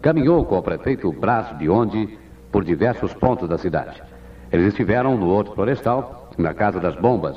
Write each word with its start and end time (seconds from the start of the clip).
caminhou 0.00 0.44
com 0.44 0.58
o 0.58 0.62
prefeito 0.62 1.12
Brás 1.12 1.52
Biondi 1.56 2.18
por 2.50 2.64
diversos 2.64 3.12
pontos 3.14 3.48
da 3.48 3.58
cidade. 3.58 4.02
Eles 4.50 4.68
estiveram 4.68 5.16
no 5.16 5.28
Horto 5.28 5.54
Florestal, 5.54 6.30
na 6.38 6.54
Casa 6.54 6.80
das 6.80 6.96
Bombas, 6.96 7.36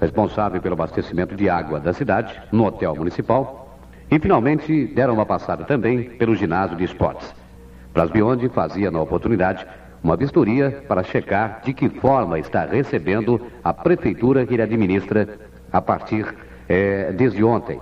responsável 0.00 0.60
pelo 0.60 0.74
abastecimento 0.74 1.34
de 1.34 1.48
água 1.48 1.80
da 1.80 1.92
cidade, 1.92 2.40
no 2.52 2.66
Hotel 2.66 2.94
Municipal, 2.94 3.78
e 4.10 4.18
finalmente 4.18 4.86
deram 4.86 5.14
uma 5.14 5.24
passada 5.24 5.64
também 5.64 6.10
pelo 6.10 6.34
ginásio 6.34 6.76
de 6.76 6.84
esportes. 6.84 7.34
Brás 7.92 8.10
Biondi 8.10 8.48
fazia 8.48 8.90
na 8.90 9.00
oportunidade 9.00 9.66
uma 10.02 10.16
vistoria 10.16 10.84
para 10.86 11.02
checar 11.02 11.62
de 11.64 11.72
que 11.72 11.88
forma 11.88 12.38
está 12.38 12.66
recebendo 12.66 13.40
a 13.62 13.72
prefeitura 13.72 14.44
que 14.44 14.52
ele 14.52 14.62
administra 14.62 15.38
a 15.72 15.80
partir 15.80 16.26
é, 16.68 17.10
desde 17.12 17.42
ontem. 17.42 17.80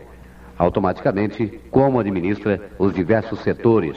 Automaticamente, 0.62 1.60
como 1.72 1.98
administra 1.98 2.60
os 2.78 2.94
diversos 2.94 3.40
setores 3.40 3.96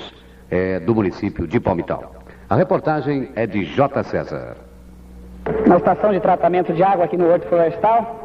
é, 0.50 0.80
do 0.80 0.96
município 0.96 1.46
de 1.46 1.60
Palmital. 1.60 2.16
A 2.50 2.56
reportagem 2.56 3.30
é 3.36 3.46
de 3.46 3.66
J. 3.66 4.04
César. 4.04 4.58
Na 5.68 5.78
estação 5.78 6.12
de 6.12 6.20
tratamento 6.20 6.74
de 6.74 6.82
água 6.82 7.06
aqui 7.06 7.18
no 7.18 7.32
Horto 7.32 7.48
Florestal, 7.50 8.20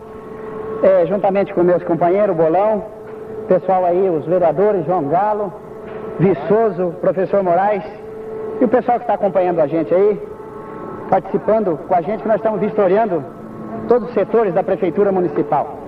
é, 0.83 1.05
juntamente 1.05 1.53
com 1.53 1.63
meus 1.63 1.83
companheiros, 1.83 2.35
Bolão, 2.35 2.83
pessoal 3.47 3.85
aí, 3.85 4.09
os 4.09 4.25
vereadores, 4.25 4.87
João 4.87 5.07
Galo, 5.07 5.53
Viçoso, 6.19 6.95
professor 6.99 7.43
Moraes, 7.43 7.85
e 8.59 8.65
o 8.65 8.69
pessoal 8.69 8.99
que 8.99 9.05
está 9.05 9.15
acompanhando 9.15 9.61
a 9.61 9.67
gente 9.67 9.93
aí, 9.93 10.19
participando 11.11 11.79
com 11.87 11.95
a 11.95 12.01
gente, 12.01 12.23
que 12.23 12.29
nós 12.29 12.39
estamos 12.39 12.59
vistoriando 12.59 13.23
todos 13.87 14.09
os 14.09 14.15
setores 14.15 14.55
da 14.55 14.63
Prefeitura 14.63 15.13
Municipal. 15.13 15.80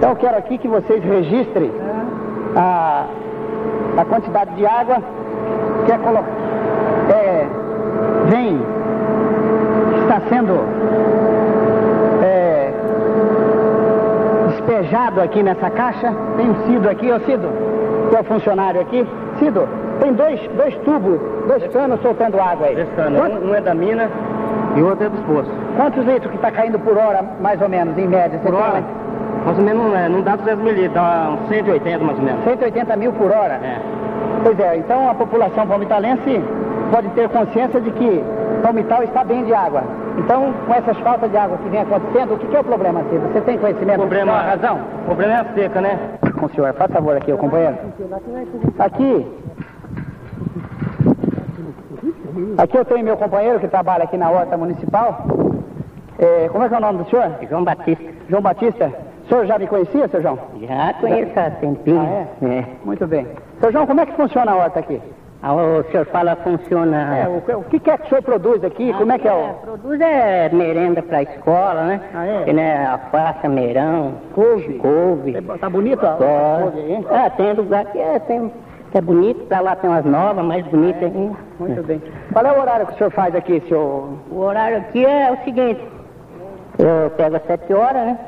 Então 0.00 0.12
eu 0.12 0.16
quero 0.16 0.38
aqui 0.38 0.56
que 0.56 0.66
vocês 0.66 1.04
registrem 1.04 1.70
a, 2.56 3.04
a 3.98 4.04
quantidade 4.06 4.54
de 4.54 4.64
água 4.64 4.96
que 5.84 5.92
é, 5.92 5.94
é 7.12 7.46
vem, 8.30 8.62
está 10.00 10.22
sendo 10.30 10.58
é, 12.24 12.72
despejado 14.48 15.20
aqui 15.20 15.42
nessa 15.42 15.68
caixa. 15.68 16.14
Tem 16.38 16.50
o 16.50 16.54
Cido 16.64 16.88
aqui, 16.88 17.12
ô 17.12 17.20
Cido, 17.20 17.50
que 18.08 18.16
é 18.16 18.20
o 18.20 18.24
funcionário 18.24 18.80
aqui. 18.80 19.06
Cido, 19.38 19.68
tem 20.00 20.14
dois, 20.14 20.40
dois 20.56 20.74
tubos, 20.76 21.20
dois 21.46 21.66
canos 21.74 22.00
soltando 22.00 22.40
água 22.40 22.68
aí. 22.68 22.74
Dois 22.74 22.88
canos, 22.96 23.20
um, 23.20 23.50
um 23.50 23.54
é 23.54 23.60
da 23.60 23.74
mina 23.74 24.08
e 24.76 24.80
o 24.80 24.88
outro 24.88 25.04
é 25.04 25.10
dos 25.10 25.20
poços. 25.26 25.52
Quantos 25.76 26.06
litros 26.06 26.30
que 26.30 26.36
está 26.36 26.50
caindo 26.50 26.78
por 26.78 26.96
hora, 26.96 27.22
mais 27.38 27.60
ou 27.60 27.68
menos, 27.68 27.98
em 27.98 28.08
média? 28.08 28.38
Por 28.38 28.54
hora? 28.54 28.82
Mais 29.44 29.58
ou 29.58 29.64
menos, 29.64 29.94
é, 29.94 30.08
não 30.08 30.20
dá 30.22 30.36
200 30.36 30.64
mil 30.64 30.74
litros, 30.74 30.94
dá 30.94 31.30
uns 31.30 31.48
180 31.48 32.04
mais 32.04 32.18
ou 32.18 32.24
menos. 32.24 32.44
180 32.44 32.96
mil 32.96 33.12
por 33.12 33.30
hora? 33.30 33.54
É. 33.54 33.78
Pois 34.42 34.58
é, 34.58 34.76
então 34.76 35.10
a 35.10 35.14
população 35.14 35.66
palmitalense 35.66 36.42
pode 36.90 37.08
ter 37.10 37.28
consciência 37.28 37.80
de 37.80 37.90
que 37.90 38.24
Palmital 38.62 39.02
está 39.02 39.24
bem 39.24 39.44
de 39.44 39.54
água. 39.54 39.82
Então, 40.18 40.52
com 40.66 40.74
essas 40.74 40.98
faltas 40.98 41.30
de 41.30 41.36
água 41.36 41.56
que 41.58 41.68
vem 41.68 41.80
acontecendo, 41.80 42.34
o 42.34 42.38
que, 42.38 42.46
que 42.46 42.56
é 42.56 42.60
o 42.60 42.64
problema, 42.64 43.02
Cida? 43.10 43.26
Você 43.28 43.40
tem 43.40 43.58
conhecimento? 43.58 43.96
O 43.96 44.00
problema, 44.00 44.32
a 44.32 44.42
razão? 44.42 44.80
O 45.02 45.04
problema 45.06 45.32
é 45.32 45.36
a 45.36 45.44
seca, 45.54 45.80
né? 45.80 45.98
Com 46.38 46.46
o 46.46 46.50
senhor, 46.50 46.72
faz 46.74 46.92
favor 46.92 47.16
aqui, 47.16 47.32
o 47.32 47.38
companheiro. 47.38 47.76
Aqui, 48.78 49.26
Aqui 52.58 52.76
eu 52.76 52.84
tenho 52.84 53.04
meu 53.04 53.16
companheiro 53.16 53.58
que 53.60 53.68
trabalha 53.68 54.04
aqui 54.04 54.16
na 54.16 54.30
horta 54.30 54.56
municipal. 54.56 55.24
É, 56.18 56.48
como 56.50 56.64
é 56.64 56.68
que 56.68 56.74
é 56.74 56.78
o 56.78 56.80
nome 56.80 56.98
do 57.02 57.10
senhor? 57.10 57.30
João 57.48 57.64
Batista. 57.64 58.04
João 58.28 58.42
Batista. 58.42 58.92
O 59.30 59.32
senhor 59.32 59.46
já 59.46 59.58
me 59.60 59.66
conhecia, 59.68 60.08
seu 60.08 60.20
João? 60.20 60.36
Já 60.60 60.92
conheço 60.94 61.38
há 61.38 61.50
tempinho. 61.50 62.00
Ah, 62.00 62.26
é? 62.42 62.58
é? 62.58 62.64
Muito 62.84 63.06
bem. 63.06 63.28
Seu 63.60 63.70
João, 63.70 63.86
como 63.86 64.00
é 64.00 64.06
que 64.06 64.12
funciona 64.14 64.50
a 64.50 64.56
horta 64.56 64.80
aqui? 64.80 65.00
Ah, 65.40 65.54
o 65.54 65.84
senhor 65.84 66.04
fala 66.06 66.34
funciona. 66.34 67.16
É, 67.16 67.28
o, 67.28 67.60
o, 67.60 67.62
que 67.62 67.76
é 67.88 67.96
que 67.96 68.06
o 68.06 68.08
senhor 68.08 68.22
produz 68.22 68.64
aqui? 68.64 68.90
Ah, 68.90 68.98
como 68.98 69.12
é 69.12 69.18
que 69.20 69.28
é, 69.28 69.30
é 69.30 69.34
o. 69.34 69.54
Produz 69.54 70.00
é 70.00 70.48
merenda 70.48 71.00
para 71.00 71.18
a 71.18 71.22
escola, 71.22 71.84
né? 71.84 72.00
Ah, 72.12 72.26
é? 72.26 72.42
Que, 72.42 72.52
né, 72.52 72.84
alface, 72.86 73.46
meirão. 73.46 74.14
Couve. 74.34 74.74
Couve. 74.78 75.36
É, 75.36 75.58
tá 75.58 75.70
bonito 75.70 76.04
a, 76.04 76.16
couve 76.16 76.80
aí? 76.80 77.06
Ah, 77.08 77.30
tem 77.30 77.52
lugar 77.52 77.84
que 77.84 77.98
é, 78.00 78.18
tem 78.18 78.52
é 78.92 79.00
bonito, 79.00 79.46
para 79.46 79.60
lá 79.60 79.76
tem 79.76 79.88
umas 79.88 80.04
novas, 80.04 80.44
mais 80.44 80.66
bonitas 80.66 81.04
ainda. 81.04 81.36
Muito 81.60 81.82
bem. 81.84 82.02
Qual 82.32 82.44
é 82.44 82.50
o 82.50 82.60
horário 82.60 82.86
que 82.86 82.94
o 82.94 82.96
senhor 82.96 83.10
faz 83.12 83.32
aqui, 83.36 83.62
senhor? 83.68 84.08
O 84.28 84.40
horário 84.40 84.78
aqui 84.78 85.06
é 85.06 85.30
o 85.30 85.44
seguinte, 85.44 85.80
eu 86.76 87.10
pego 87.10 87.36
às 87.36 87.46
sete 87.46 87.72
horas, 87.72 88.04
né? 88.04 88.18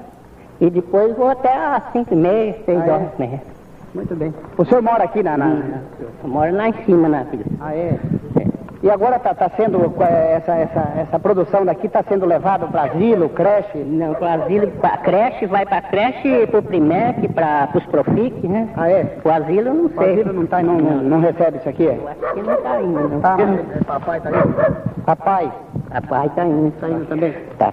E 0.63 0.71
depois 0.71 1.17
vou 1.17 1.29
até 1.29 1.53
às 1.53 1.91
cinco 1.93 2.15
e 2.15 2.17
meia, 2.17 2.57
seis 2.65 2.81
ah, 2.89 2.93
horas 2.93 3.09
e 3.19 3.21
meia. 3.21 3.43
Muito 3.93 4.15
bem. 4.15 4.33
O 4.57 4.65
senhor 4.65 4.81
mora 4.81 5.03
aqui 5.03 5.21
na... 5.21 5.37
na... 5.37 5.61
Eu 6.23 6.29
moro 6.29 6.55
lá 6.55 6.69
em 6.69 6.73
cima, 6.85 7.09
na 7.09 7.25
filha. 7.25 7.45
Ah, 7.61 7.75
é? 7.75 7.99
E 8.81 8.89
agora 8.89 9.17
está 9.17 9.35
tá 9.35 9.51
sendo, 9.57 9.93
é, 10.01 10.35
essa, 10.35 10.55
essa, 10.55 10.93
essa 10.99 11.19
produção 11.19 11.65
daqui 11.65 11.89
está 11.89 12.05
sendo 12.05 12.27
levado 12.27 12.69
para 12.69 12.93
asilo, 12.93 13.29
creche? 13.29 13.79
Não, 13.79 14.15
para 14.15 14.35
asilo, 14.35 14.69
para 14.69 14.99
creche, 14.99 15.47
vai 15.47 15.67
para 15.67 15.83
creche, 15.83 16.47
para 16.47 16.61
o 16.61 16.63
Primec, 16.63 17.29
para 17.29 17.69
os 17.75 17.85
Profic, 17.87 18.47
né? 18.47 18.69
Ah, 18.77 18.89
é? 18.89 19.19
O 19.25 19.31
asilo 19.31 19.75
não 19.75 19.89
sei. 19.89 19.99
O 19.99 20.13
asilo 20.13 20.33
não, 20.33 20.47
tá, 20.47 20.63
não, 20.63 20.79
não, 20.79 20.97
não 21.03 21.21
recebe 21.21 21.59
isso 21.59 21.69
aqui? 21.69 21.85
Eu 21.85 22.09
acho 22.09 22.35
que 22.35 22.43
não 22.43 22.55
está 22.55 22.81
indo, 22.81 23.09
não. 23.09 23.21
Ah, 23.25 23.85
papai 23.85 24.19
está 24.19 24.31
indo? 24.31 25.05
Papai? 25.05 25.53
Papai 25.91 26.27
está 26.29 26.45
indo. 26.45 26.69
Está 26.69 26.89
indo 26.89 27.07
também? 27.07 27.35
Tá. 27.59 27.73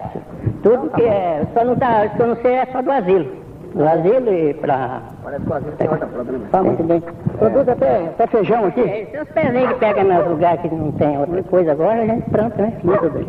Tudo 0.63 0.89
que 0.89 1.03
é, 1.03 1.41
só 1.53 1.63
não, 1.63 1.75
tá, 1.75 2.09
só 2.17 2.25
não 2.27 2.35
sei 2.37 2.53
é 2.55 2.65
só 2.65 2.81
do 2.81 2.91
asilo. 2.91 3.27
Do 3.73 3.87
asilo 3.87 4.33
e 4.33 4.53
para... 4.55 5.01
Parece 5.23 5.43
que 5.43 5.49
o 5.49 5.53
asilo 5.53 5.71
tem 5.73 5.89
outra 5.89 6.07
problema. 6.07 6.45
Tá 6.51 6.63
muito 6.63 6.83
bem. 6.83 7.03
Produz 7.37 7.69
até, 7.69 7.97
até 8.05 8.27
feijão 8.27 8.65
aqui? 8.65 8.81
É, 8.81 9.05
tem 9.05 9.21
os 9.21 9.29
pezinhos 9.29 9.69
que 9.69 9.79
pega 9.79 10.03
nos 10.03 10.27
lugares 10.27 10.61
que 10.61 10.75
não 10.75 10.91
tem 10.93 11.17
outra 11.17 11.43
coisa 11.43 11.71
agora, 11.71 12.01
a 12.01 12.05
gente 12.05 12.29
pronto, 12.29 12.61
né? 12.61 12.73
Muito 12.83 13.09
bem. 13.09 13.27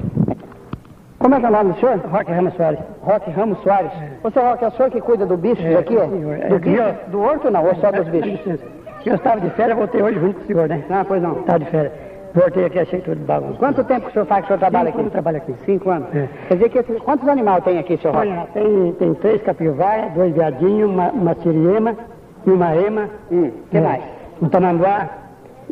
Como 1.19 1.35
é 1.35 1.39
que 1.39 1.45
é 1.45 1.49
o 1.51 1.53
nome 1.53 1.73
do 1.73 1.81
senhor? 1.81 1.99
Roque 1.99 2.33
Ramos 2.33 2.55
Soares. 2.55 2.81
Roque 3.03 3.31
Ramos 3.31 3.59
Soares. 3.63 3.93
É. 3.93 4.27
Ô, 4.27 4.31
senhor 4.31 4.51
Roque, 4.51 4.65
é 4.65 4.69
o 4.69 4.71
senhor 4.73 4.91
que 4.91 5.01
cuida 5.03 5.27
do 5.27 5.37
bicho 5.37 5.63
é, 5.63 5.75
aqui? 5.77 5.95
Do, 5.95 6.33
é, 6.33 6.95
do 7.09 7.21
horto 7.21 7.51
não, 7.51 7.67
ou 7.67 7.75
só 7.75 7.93
dos 7.93 8.09
bichos? 8.09 8.59
Eu 9.05 9.15
estava 9.15 9.41
de 9.41 9.51
férias, 9.51 9.77
voltei 9.77 10.03
hoje 10.03 10.19
junto 10.19 10.37
com 10.37 10.45
o 10.45 10.47
senhor, 10.47 10.69
né? 10.69 10.83
Ah, 10.91 11.05
pois 11.07 11.23
não. 11.23 11.41
Estava 11.41 11.59
de 11.59 11.67
férias. 11.67 12.10
Voltei 12.35 12.65
aqui, 12.65 12.79
achei 12.79 13.01
tudo 13.01 13.25
bagunça. 13.25 13.59
Quanto 13.59 13.85
tempo 13.85 14.03
que 14.03 14.11
o 14.11 14.13
senhor 14.13 14.27
faz 14.27 14.41
que 14.41 14.45
o 14.45 14.49
senhor 14.49 14.59
trabalha 14.59 14.87
Cinco 14.87 14.99
aqui? 14.99 15.07
Eu 15.07 15.11
trabalho 15.11 15.37
aqui. 15.39 15.55
Cinco 15.65 15.91
anos. 15.91 16.15
É. 16.15 16.29
Quer 16.49 16.55
dizer 16.55 16.69
que 16.71 16.83
quantos 17.01 17.29
animais 17.29 17.65
tem 17.65 17.79
aqui, 17.79 17.97
senhor? 17.97 18.17
Olha, 18.17 18.47
tem, 18.55 18.93
tem 18.99 19.15
três 19.15 19.43
capivaras, 19.43 20.13
dois 20.13 20.33
viadinhos, 20.35 20.89
uma, 20.91 21.11
uma 21.11 21.35
siriema 21.37 21.97
e 22.47 22.51
uma 22.51 22.75
ema. 22.77 23.09
Hum, 23.31 23.51
que 23.71 23.77
é, 23.77 23.81
mais? 23.81 24.03
Um 24.41 24.49
tamanduá. 24.49 25.09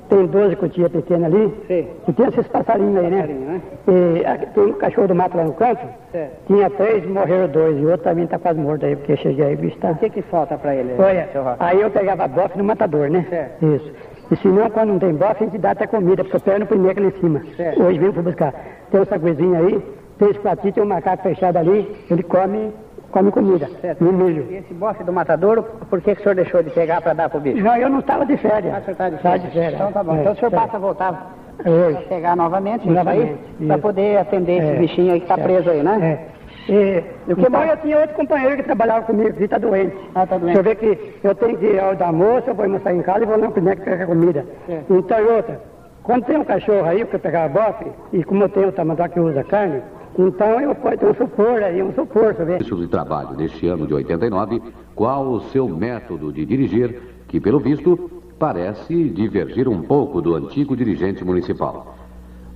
Tem 0.08 0.26
12 0.26 0.56
cutinhas 0.56 0.92
pequenas 0.92 1.24
ali. 1.32 1.52
Sim. 1.66 1.88
E 2.06 2.12
tem 2.12 2.28
esses 2.28 2.46
passarinhos 2.48 2.96
aí, 2.96 3.10
né? 3.10 3.20
Passarinho, 3.20 3.46
né? 3.46 3.60
E 3.88 4.26
aqui 4.26 4.46
tem 4.54 4.64
um 4.64 4.72
cachorro 4.74 5.08
do 5.08 5.14
mato 5.14 5.36
lá 5.36 5.44
no 5.44 5.52
canto. 5.52 5.84
Certo. 6.12 6.32
Tinha 6.46 6.70
três, 6.70 7.06
morreram 7.06 7.48
dois. 7.48 7.76
E 7.76 7.84
o 7.84 7.90
outro 7.90 8.04
também 8.04 8.24
está 8.24 8.38
quase 8.38 8.60
morto 8.60 8.86
aí, 8.86 8.94
porque 8.94 9.12
eu 9.12 9.16
cheguei 9.16 9.44
aí, 9.44 9.54
o 9.54 9.58
bicho 9.58 9.76
tá... 9.78 9.90
O 9.90 9.96
que 9.96 10.08
que 10.08 10.22
falta 10.22 10.56
para 10.56 10.74
ele? 10.76 10.94
Olha, 10.98 11.28
aí 11.58 11.80
eu 11.80 11.90
pegava 11.90 12.28
bofe 12.28 12.56
no 12.56 12.64
matador, 12.64 13.10
né? 13.10 13.26
Certo. 13.28 13.66
Isso. 13.66 13.92
E 14.30 14.36
se 14.36 14.48
não, 14.48 14.68
quando 14.70 14.88
não 14.90 14.98
tem 14.98 15.14
bofe, 15.14 15.42
a 15.44 15.46
gente 15.46 15.58
dá 15.58 15.70
até 15.70 15.86
comida, 15.86 16.22
porque 16.22 16.36
eu 16.36 16.40
pego 16.40 16.58
no 16.60 16.66
primeiro 16.66 17.00
ali 17.00 17.08
em 17.16 17.20
cima. 17.20 17.42
Certo. 17.56 17.82
Hoje 17.82 17.98
vem 17.98 18.12
para 18.12 18.22
buscar. 18.22 18.54
Tem 18.90 19.00
um 19.00 19.04
saguezinho 19.06 19.56
aí, 19.56 19.82
tem 20.18 20.30
esse 20.30 20.38
pratinho, 20.40 20.72
tem 20.72 20.82
um 20.82 20.86
macaco 20.86 21.22
fechado 21.22 21.56
ali, 21.56 21.96
ele 22.10 22.22
come, 22.22 22.72
come 23.10 23.30
comida. 23.30 23.68
Certo. 23.80 24.04
No 24.04 24.12
milho. 24.12 24.46
E 24.50 24.56
esse 24.56 24.74
bofe 24.74 25.02
do 25.02 25.12
matadouro, 25.12 25.62
por 25.88 26.00
que, 26.02 26.14
que 26.14 26.20
o 26.20 26.22
senhor 26.22 26.34
deixou 26.34 26.62
de 26.62 26.70
pegar 26.70 27.00
para 27.00 27.14
dar 27.14 27.30
pro 27.30 27.40
bicho? 27.40 27.62
Não, 27.62 27.76
eu 27.76 27.88
não 27.88 28.00
estava 28.00 28.26
de 28.26 28.36
férias. 28.36 28.74
Ah, 28.74 28.78
o 28.78 28.84
senhor 28.84 28.92
está 28.92 29.08
de 29.08 29.16
férias? 29.18 29.42
de 29.44 29.50
férias. 29.50 29.74
Então 29.74 29.92
tá 29.92 30.04
bom. 30.04 30.16
É, 30.16 30.20
então 30.20 30.32
o 30.32 30.36
senhor 30.36 30.50
certo. 30.50 30.62
passa 30.62 30.76
a 30.76 30.80
voltar 30.80 31.34
Hoje. 31.64 31.96
a 31.98 32.00
pegar 32.02 32.36
novamente, 32.36 32.86
Novamente, 32.88 33.38
para 33.66 33.78
poder 33.78 34.18
atender 34.18 34.58
esse 34.58 34.72
É, 34.72 34.76
bichinho 34.78 35.12
aí 35.14 35.20
que 35.20 35.24
está 35.24 35.38
preso 35.42 35.70
aí, 35.70 35.82
né? 35.82 36.20
É. 36.34 36.37
E, 36.68 37.02
o 37.30 37.34
que 37.34 37.40
então 37.40 37.50
mais? 37.50 37.70
eu 37.70 37.76
tinha 37.78 37.98
outro 37.98 38.14
companheiro 38.14 38.56
que 38.56 38.62
trabalhava 38.62 39.06
comigo, 39.06 39.32
que 39.32 39.44
está 39.44 39.56
doente. 39.58 39.96
Ah, 40.14 40.26
tá 40.26 40.36
doente. 40.36 40.56
Você 40.56 40.62
vê 40.62 40.74
que 40.74 41.14
eu 41.24 41.34
tenho 41.34 41.56
que 41.56 41.66
ir 41.66 41.80
ao 41.80 41.96
da 41.96 42.12
moça, 42.12 42.50
eu 42.50 42.54
vou 42.54 42.64
almoçar 42.64 42.94
em 42.94 43.02
casa 43.02 43.22
e 43.22 43.26
vou 43.26 43.38
lá 43.38 43.46
no 43.46 43.52
primeiro 43.52 43.80
pegar 43.80 44.06
comida. 44.06 44.44
É. 44.68 44.82
Então, 44.90 45.18
e 45.18 45.22
outra, 45.24 45.62
quando 46.02 46.24
tem 46.24 46.36
um 46.36 46.44
cachorro 46.44 46.84
aí, 46.84 47.04
que 47.04 47.16
eu 47.16 47.20
pegava 47.20 47.48
bofe, 47.48 47.86
e 48.12 48.22
como 48.22 48.44
eu 48.44 48.48
tenho 48.50 48.68
o 48.68 48.72
tamanduá 48.72 49.08
que 49.08 49.18
usa 49.18 49.42
carne, 49.44 49.82
então 50.18 50.60
eu 50.60 50.74
posso 50.74 50.98
ter 50.98 51.06
um 51.06 51.14
supor 51.14 51.62
aí, 51.62 51.82
um 51.82 51.92
supor, 51.92 52.34
vê? 52.34 52.52
Ministro 52.52 52.76
de 52.78 52.88
Trabalho 52.88 53.36
neste 53.36 53.66
ano 53.66 53.86
de 53.86 53.94
89, 53.94 54.60
qual 54.94 55.26
o 55.26 55.40
seu 55.40 55.68
método 55.68 56.32
de 56.32 56.44
dirigir, 56.44 57.00
que 57.28 57.40
pelo 57.40 57.60
visto 57.60 58.10
parece 58.38 59.08
divergir 59.10 59.68
um 59.68 59.82
pouco 59.82 60.20
do 60.20 60.34
antigo 60.34 60.76
dirigente 60.76 61.24
municipal. 61.24 61.94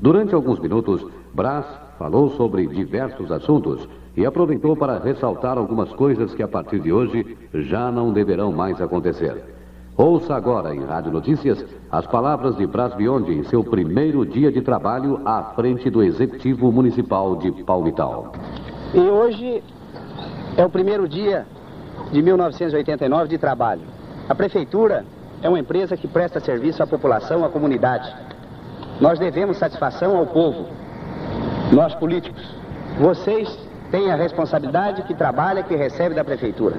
Durante 0.00 0.34
alguns 0.34 0.58
minutos, 0.58 1.06
Brás 1.32 1.64
falou 1.98 2.30
sobre 2.30 2.66
diversos 2.66 3.30
assuntos 3.30 3.88
e 4.16 4.26
aproveitou 4.26 4.76
para 4.76 4.98
ressaltar 4.98 5.56
algumas 5.56 5.90
coisas 5.92 6.34
que 6.34 6.42
a 6.42 6.48
partir 6.48 6.80
de 6.80 6.92
hoje 6.92 7.36
já 7.54 7.90
não 7.90 8.12
deverão 8.12 8.52
mais 8.52 8.80
acontecer. 8.80 9.42
Ouça 9.96 10.34
agora 10.34 10.74
em 10.74 10.84
Rádio 10.84 11.12
Notícias 11.12 11.64
as 11.90 12.06
palavras 12.06 12.56
de 12.56 12.66
Brás 12.66 12.94
Biondi 12.94 13.32
em 13.32 13.44
seu 13.44 13.62
primeiro 13.62 14.24
dia 14.24 14.50
de 14.50 14.62
trabalho 14.62 15.20
à 15.24 15.52
frente 15.54 15.90
do 15.90 16.02
Executivo 16.02 16.72
Municipal 16.72 17.36
de 17.36 17.52
Palmital. 17.64 18.32
E 18.94 19.00
hoje 19.00 19.62
é 20.56 20.64
o 20.64 20.70
primeiro 20.70 21.06
dia 21.06 21.46
de 22.10 22.22
1989 22.22 23.28
de 23.28 23.38
trabalho. 23.38 23.82
A 24.28 24.34
prefeitura 24.34 25.04
é 25.42 25.48
uma 25.48 25.58
empresa 25.58 25.96
que 25.96 26.08
presta 26.08 26.40
serviço 26.40 26.82
à 26.82 26.86
população, 26.86 27.44
à 27.44 27.50
comunidade. 27.50 28.14
Nós 29.00 29.18
devemos 29.18 29.56
satisfação 29.56 30.16
ao 30.16 30.26
povo, 30.26 30.68
nós 31.72 31.94
políticos. 31.94 32.42
Vocês 32.98 33.48
têm 33.92 34.10
a 34.10 34.16
responsabilidade 34.16 35.02
que 35.02 35.14
trabalha, 35.14 35.62
que 35.62 35.76
recebe 35.76 36.14
da 36.14 36.24
prefeitura. 36.24 36.76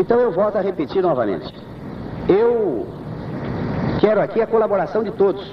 Então 0.00 0.18
eu 0.18 0.32
volto 0.32 0.56
a 0.56 0.62
repetir 0.62 1.02
novamente. 1.02 1.54
Eu 2.26 2.86
quero 4.00 4.20
aqui 4.20 4.40
a 4.40 4.46
colaboração 4.46 5.04
de 5.04 5.12
todos. 5.12 5.44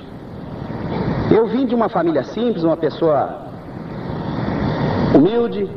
Eu 1.30 1.48
vim 1.48 1.66
de 1.66 1.76
uma 1.76 1.90
família 1.90 2.24
simples, 2.24 2.64
uma 2.64 2.78
pessoa 2.78 3.42
humilde, 5.14 5.70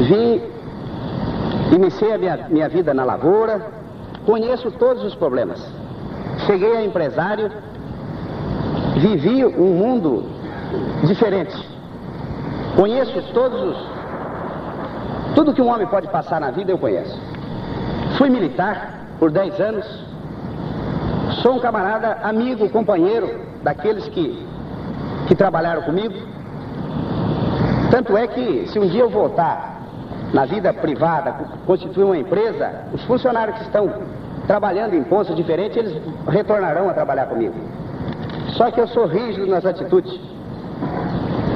vim, 0.00 0.42
iniciei 1.72 2.12
a 2.12 2.18
minha, 2.18 2.36
minha 2.48 2.68
vida 2.68 2.92
na 2.92 3.04
lavoura, 3.04 3.64
conheço 4.26 4.72
todos 4.72 5.04
os 5.04 5.14
problemas. 5.14 5.64
Cheguei 6.46 6.76
a 6.76 6.84
empresário, 6.84 7.50
vivi 8.96 9.44
um 9.44 9.70
mundo 9.82 10.24
diferente. 11.04 11.75
Conheço 12.76 13.22
todos 13.32 13.60
os. 13.62 13.76
Tudo 15.34 15.54
que 15.54 15.62
um 15.62 15.68
homem 15.68 15.86
pode 15.86 16.08
passar 16.08 16.38
na 16.38 16.50
vida 16.50 16.70
eu 16.70 16.78
conheço. 16.78 17.18
Fui 18.18 18.28
militar 18.28 19.06
por 19.18 19.30
10 19.30 19.60
anos. 19.60 20.04
Sou 21.42 21.54
um 21.54 21.58
camarada, 21.58 22.18
amigo, 22.22 22.68
companheiro 22.68 23.40
daqueles 23.62 24.06
que, 24.08 24.46
que 25.26 25.34
trabalharam 25.34 25.82
comigo. 25.82 26.14
Tanto 27.90 28.16
é 28.16 28.26
que 28.26 28.68
se 28.68 28.78
um 28.78 28.86
dia 28.86 29.02
eu 29.02 29.10
voltar 29.10 29.80
na 30.34 30.44
vida 30.44 30.72
privada, 30.72 31.34
constituir 31.66 32.04
uma 32.04 32.18
empresa, 32.18 32.84
os 32.92 33.02
funcionários 33.04 33.56
que 33.56 33.64
estão 33.64 33.90
trabalhando 34.46 34.94
em 34.94 35.02
postos 35.02 35.34
diferentes, 35.34 35.76
eles 35.78 36.02
retornarão 36.28 36.90
a 36.90 36.92
trabalhar 36.92 37.26
comigo. 37.26 37.54
Só 38.50 38.70
que 38.70 38.80
eu 38.80 38.86
sou 38.88 39.06
rígido 39.06 39.46
nas 39.46 39.64
atitudes. 39.64 40.35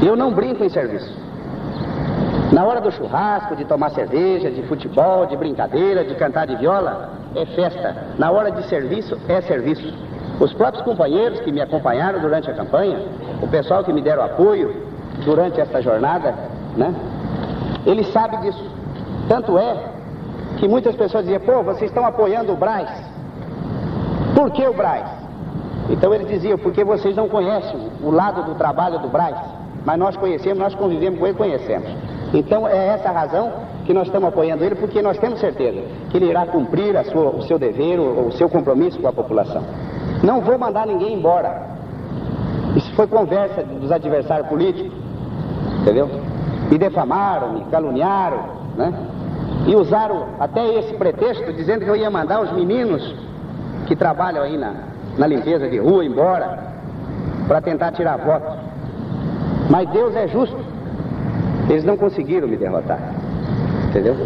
Eu 0.03 0.17
não 0.17 0.33
brinco 0.33 0.65
em 0.65 0.69
serviço. 0.69 1.13
Na 2.53 2.65
hora 2.65 2.81
do 2.81 2.91
churrasco, 2.91 3.55
de 3.55 3.65
tomar 3.65 3.91
cerveja, 3.91 4.51
de 4.51 4.63
futebol, 4.63 5.27
de 5.27 5.37
brincadeira, 5.37 6.05
de 6.05 6.15
cantar 6.15 6.47
de 6.47 6.57
viola, 6.57 7.11
é 7.37 7.45
festa. 7.47 7.95
Na 8.19 8.31
hora 8.31 8.51
de 8.51 8.67
serviço, 8.67 9.17
é 9.29 9.41
serviço. 9.43 9.93
Os 10.41 10.53
próprios 10.55 10.83
companheiros 10.85 11.41
que 11.41 11.53
me 11.53 11.61
acompanharam 11.61 12.19
durante 12.19 12.51
a 12.51 12.55
campanha, 12.55 12.99
o 13.43 13.47
pessoal 13.47 13.85
que 13.85 13.93
me 13.93 14.01
deram 14.01 14.25
apoio 14.25 14.75
durante 15.25 15.61
esta 15.61 15.83
jornada, 15.83 16.35
né? 16.77 16.95
Ele 17.85 18.05
sabe 18.05 18.39
disso. 18.39 18.65
Tanto 19.29 19.59
é 19.59 19.77
que 20.57 20.67
muitas 20.67 20.97
pessoas 20.97 21.25
diziam, 21.25 21.41
pô, 21.41 21.63
vocês 21.63 21.91
estão 21.91 22.05
apoiando 22.05 22.53
o 22.53 22.57
Braz. 22.57 22.89
Por 24.35 24.51
que 24.51 24.67
o 24.67 24.73
Braz? 24.73 25.07
Então 25.91 26.13
ele 26.15 26.25
dizia, 26.25 26.57
porque 26.57 26.83
vocês 26.85 27.15
não 27.15 27.29
conhecem 27.29 27.91
o 28.03 28.11
lado 28.11 28.43
do 28.45 28.55
trabalho 28.55 28.99
do 28.99 29.09
Braz. 29.09 29.60
Mas 29.85 29.99
nós 29.99 30.17
conhecemos, 30.17 30.59
nós 30.59 30.75
convivemos 30.75 31.19
com 31.19 31.27
ele, 31.27 31.37
conhecemos. 31.37 31.89
Então 32.33 32.67
é 32.67 32.89
essa 32.89 33.09
a 33.09 33.13
razão 33.13 33.53
que 33.85 33.93
nós 33.93 34.07
estamos 34.07 34.29
apoiando 34.29 34.63
ele, 34.63 34.75
porque 34.75 35.03
nós 35.03 35.19
temos 35.19 35.41
certeza 35.41 35.83
que 36.11 36.17
ele 36.17 36.27
irá 36.27 36.47
cumprir 36.47 36.95
sua, 37.07 37.31
o 37.31 37.43
seu 37.43 37.59
dever, 37.59 37.99
o, 37.99 38.29
o 38.29 38.33
seu 38.33 38.49
compromisso 38.49 39.01
com 39.01 39.09
a 39.09 39.13
população. 39.13 39.63
Não 40.23 40.41
vou 40.41 40.59
mandar 40.59 40.87
ninguém 40.87 41.15
embora. 41.15 41.71
Isso 42.77 42.93
foi 42.95 43.07
conversa 43.07 43.63
dos 43.63 43.91
adversários 43.91 44.49
políticos, 44.49 44.93
entendeu? 45.81 46.09
Me 46.71 46.79
defamaram, 46.79 47.55
me 47.55 47.65
caluniaram, 47.65 48.45
né? 48.77 48.93
E 49.67 49.75
usaram 49.75 50.27
até 50.39 50.65
esse 50.79 50.95
pretexto, 50.95 51.53
dizendo 51.53 51.85
que 51.85 51.91
eu 51.91 51.97
ia 51.97 52.11
mandar 52.11 52.41
os 52.41 52.53
meninos 52.53 53.15
que 53.87 53.97
trabalham 53.97 54.43
aí 54.43 54.57
na, 54.57 54.73
na 55.19 55.27
limpeza 55.27 55.69
de 55.69 55.79
rua 55.79 56.05
embora, 56.05 56.59
para 57.49 57.61
tentar 57.61 57.93
tirar 57.93 58.17
voto. 58.19 58.70
Mas 59.71 59.89
Deus 59.91 60.15
é 60.17 60.27
justo. 60.27 60.59
Eles 61.69 61.85
não 61.85 61.97
conseguiram 61.97 62.49
me 62.49 62.57
derrotar. 62.57 62.99
Entendeu? 63.89 64.17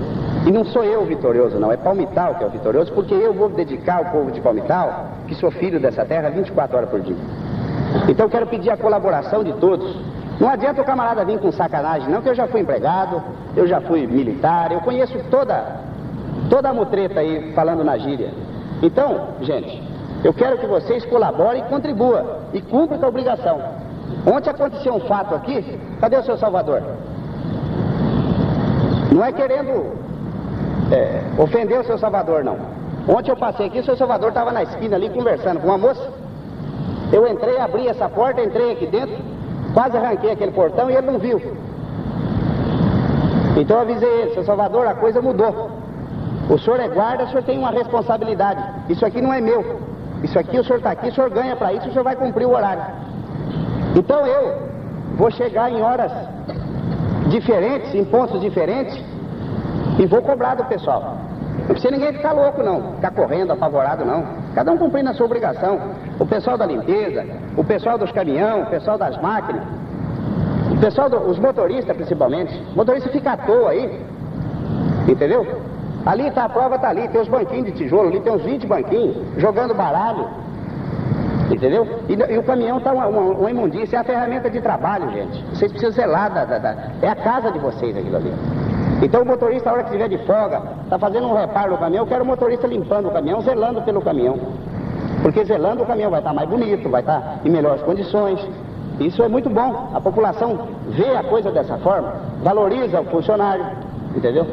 E 0.46 0.50
não 0.50 0.64
sou 0.64 0.82
eu 0.82 1.02
o 1.02 1.04
vitorioso, 1.04 1.58
não. 1.58 1.70
É 1.70 1.76
Palmital 1.76 2.34
que 2.34 2.44
é 2.44 2.46
o 2.46 2.50
vitorioso, 2.50 2.92
porque 2.92 3.14
eu 3.14 3.34
vou 3.34 3.50
dedicar 3.50 3.98
ao 3.98 4.04
povo 4.06 4.30
de 4.30 4.40
Palmital, 4.40 5.06
que 5.28 5.34
sou 5.34 5.50
filho 5.50 5.78
dessa 5.78 6.04
terra, 6.04 6.30
24 6.30 6.76
horas 6.76 6.88
por 6.88 7.00
dia. 7.00 7.16
Então 8.08 8.28
quero 8.28 8.46
pedir 8.46 8.70
a 8.70 8.76
colaboração 8.76 9.44
de 9.44 9.52
todos. 9.54 9.96
Não 10.40 10.48
adianta 10.48 10.82
o 10.82 10.84
camarada 10.84 11.24
vir 11.24 11.38
com 11.38 11.52
sacanagem, 11.52 12.08
não, 12.08 12.20
que 12.20 12.28
eu 12.28 12.34
já 12.34 12.46
fui 12.48 12.60
empregado, 12.60 13.22
eu 13.56 13.66
já 13.66 13.80
fui 13.80 14.06
militar, 14.06 14.72
eu 14.72 14.80
conheço 14.80 15.16
toda, 15.30 15.80
toda 16.50 16.70
a 16.70 16.74
mutreta 16.74 17.20
aí 17.20 17.52
falando 17.54 17.84
na 17.84 17.96
gíria. 17.96 18.30
Então, 18.82 19.28
gente, 19.42 19.80
eu 20.24 20.32
quero 20.32 20.58
que 20.58 20.66
vocês 20.66 21.04
colaborem 21.04 21.62
e 21.62 21.68
contribuam 21.68 22.24
e 22.52 22.60
cumpram 22.60 22.98
com 22.98 23.06
a 23.06 23.08
obrigação. 23.08 23.83
Ontem 24.26 24.50
aconteceu 24.50 24.94
um 24.94 25.00
fato 25.00 25.34
aqui, 25.34 25.78
cadê 26.00 26.16
o 26.16 26.22
seu 26.22 26.38
Salvador? 26.38 26.82
Não 29.12 29.24
é 29.24 29.32
querendo 29.32 29.92
é, 30.90 31.22
ofender 31.38 31.80
o 31.80 31.84
seu 31.84 31.98
Salvador, 31.98 32.42
não. 32.42 32.56
Ontem 33.06 33.30
eu 33.30 33.36
passei 33.36 33.66
aqui, 33.66 33.80
o 33.80 33.84
seu 33.84 33.96
Salvador 33.96 34.30
estava 34.30 34.50
na 34.50 34.62
esquina 34.62 34.96
ali 34.96 35.10
conversando 35.10 35.60
com 35.60 35.68
uma 35.68 35.78
moça. 35.78 36.08
Eu 37.12 37.28
entrei, 37.28 37.58
abri 37.58 37.86
essa 37.86 38.08
porta, 38.08 38.42
entrei 38.42 38.72
aqui 38.72 38.86
dentro, 38.86 39.16
quase 39.74 39.96
arranquei 39.96 40.32
aquele 40.32 40.52
portão 40.52 40.90
e 40.90 40.96
ele 40.96 41.06
não 41.06 41.18
viu. 41.18 41.40
Então 43.56 43.76
eu 43.76 43.82
avisei 43.82 44.08
ele, 44.08 44.34
seu 44.34 44.44
Salvador, 44.44 44.86
a 44.86 44.94
coisa 44.94 45.20
mudou. 45.20 45.70
O 46.48 46.58
senhor 46.58 46.80
é 46.80 46.88
guarda, 46.88 47.24
o 47.24 47.28
senhor 47.28 47.42
tem 47.44 47.58
uma 47.58 47.70
responsabilidade. 47.70 48.62
Isso 48.88 49.04
aqui 49.04 49.20
não 49.20 49.32
é 49.32 49.40
meu. 49.40 49.80
Isso 50.22 50.38
aqui 50.38 50.58
o 50.58 50.64
senhor 50.64 50.78
está 50.78 50.90
aqui, 50.92 51.08
o 51.08 51.14
senhor 51.14 51.30
ganha 51.30 51.54
para 51.54 51.72
isso, 51.74 51.88
o 51.88 51.92
senhor 51.92 52.04
vai 52.04 52.16
cumprir 52.16 52.46
o 52.46 52.52
horário. 52.52 52.82
Então 53.94 54.26
eu 54.26 54.68
vou 55.16 55.30
chegar 55.30 55.70
em 55.70 55.80
horas 55.80 56.12
diferentes, 57.28 57.94
em 57.94 58.04
pontos 58.04 58.40
diferentes, 58.40 59.02
e 59.98 60.06
vou 60.06 60.20
cobrar 60.22 60.56
do 60.56 60.64
pessoal. 60.64 61.16
Não 61.58 61.66
precisa 61.68 61.92
ninguém 61.92 62.12
ficar 62.12 62.32
louco, 62.32 62.62
não, 62.62 62.94
ficar 62.94 63.12
correndo, 63.12 63.52
apavorado, 63.52 64.04
não. 64.04 64.24
Cada 64.54 64.72
um 64.72 64.76
cumprindo 64.76 65.10
a 65.10 65.14
sua 65.14 65.26
obrigação. 65.26 65.80
O 66.18 66.26
pessoal 66.26 66.58
da 66.58 66.66
limpeza, 66.66 67.24
o 67.56 67.64
pessoal 67.64 67.96
dos 67.96 68.10
caminhões, 68.12 68.66
o 68.66 68.70
pessoal 68.70 68.98
das 68.98 69.16
máquinas, 69.22 69.62
o 70.72 70.76
pessoal 70.78 71.08
dos 71.08 71.38
motoristas 71.38 71.96
principalmente. 71.96 72.52
O 72.72 72.76
motorista 72.76 73.08
fica 73.08 73.32
à 73.32 73.36
toa 73.36 73.70
aí, 73.70 74.04
entendeu? 75.08 75.46
Ali 76.04 76.26
está 76.26 76.44
a 76.44 76.48
prova, 76.48 76.74
está 76.74 76.88
ali, 76.90 77.08
tem 77.08 77.20
os 77.20 77.28
banquinhos 77.28 77.66
de 77.66 77.72
tijolo, 77.72 78.08
ali 78.08 78.20
tem 78.20 78.32
uns 78.32 78.42
20 78.42 78.66
banquinhos, 78.66 79.16
jogando 79.38 79.74
baralho. 79.74 80.28
Entendeu? 81.50 81.86
E, 82.08 82.14
e 82.14 82.38
o 82.38 82.42
caminhão 82.42 82.78
está 82.78 82.92
uma, 82.92 83.06
uma, 83.06 83.20
uma, 83.20 83.50
imundícia, 83.50 83.96
é 83.96 84.00
a 84.00 84.04
ferramenta 84.04 84.48
de 84.48 84.60
trabalho, 84.60 85.10
gente. 85.10 85.44
Vocês 85.50 85.70
precisam 85.70 85.94
zelar 85.94 86.32
da, 86.32 86.44
da, 86.44 86.58
da, 86.58 86.76
É 87.02 87.08
a 87.08 87.14
casa 87.14 87.50
de 87.50 87.58
vocês 87.58 87.96
aquilo 87.96 88.16
ali. 88.16 88.32
Então 89.02 89.22
o 89.22 89.26
motorista, 89.26 89.68
a 89.68 89.72
hora 89.74 89.82
que 89.82 89.90
estiver 89.90 90.08
de 90.08 90.18
folga, 90.24 90.62
está 90.84 90.98
fazendo 90.98 91.26
um 91.26 91.34
reparo 91.34 91.72
no 91.72 91.78
caminhão, 91.78 92.04
eu 92.04 92.08
quero 92.08 92.24
o 92.24 92.26
motorista 92.26 92.66
limpando 92.66 93.08
o 93.08 93.10
caminhão, 93.10 93.40
zelando 93.42 93.82
pelo 93.82 94.00
caminhão. 94.00 94.38
Porque 95.22 95.44
zelando 95.44 95.82
o 95.82 95.86
caminhão 95.86 96.10
vai 96.10 96.20
estar 96.20 96.30
tá 96.30 96.36
mais 96.36 96.48
bonito, 96.48 96.88
vai 96.88 97.00
estar 97.00 97.20
tá 97.20 97.34
em 97.44 97.50
melhores 97.50 97.82
condições. 97.82 98.40
Isso 99.00 99.22
é 99.22 99.28
muito 99.28 99.50
bom. 99.50 99.90
A 99.92 100.00
população 100.00 100.68
vê 100.88 101.16
a 101.16 101.22
coisa 101.22 101.50
dessa 101.50 101.76
forma, 101.78 102.14
valoriza 102.42 103.00
o 103.00 103.04
funcionário, 103.06 103.66
entendeu? 104.16 104.46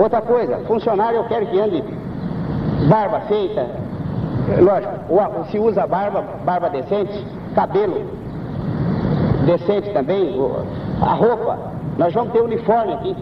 Outra 0.00 0.20
coisa, 0.20 0.58
funcionário 0.66 1.18
eu 1.18 1.24
quero 1.24 1.46
que 1.46 1.58
ande 1.58 1.82
barba 2.88 3.20
feita, 3.20 3.66
lógico, 4.60 5.50
se 5.50 5.58
usa 5.58 5.86
barba, 5.86 6.24
barba 6.44 6.68
decente, 6.70 7.24
cabelo 7.54 8.16
decente 9.46 9.90
também, 9.92 10.38
a 11.00 11.14
roupa, 11.14 11.56
nós 11.96 12.12
vamos 12.12 12.32
ter 12.32 12.40
uniforme 12.40 12.92
aqui. 12.92 13.16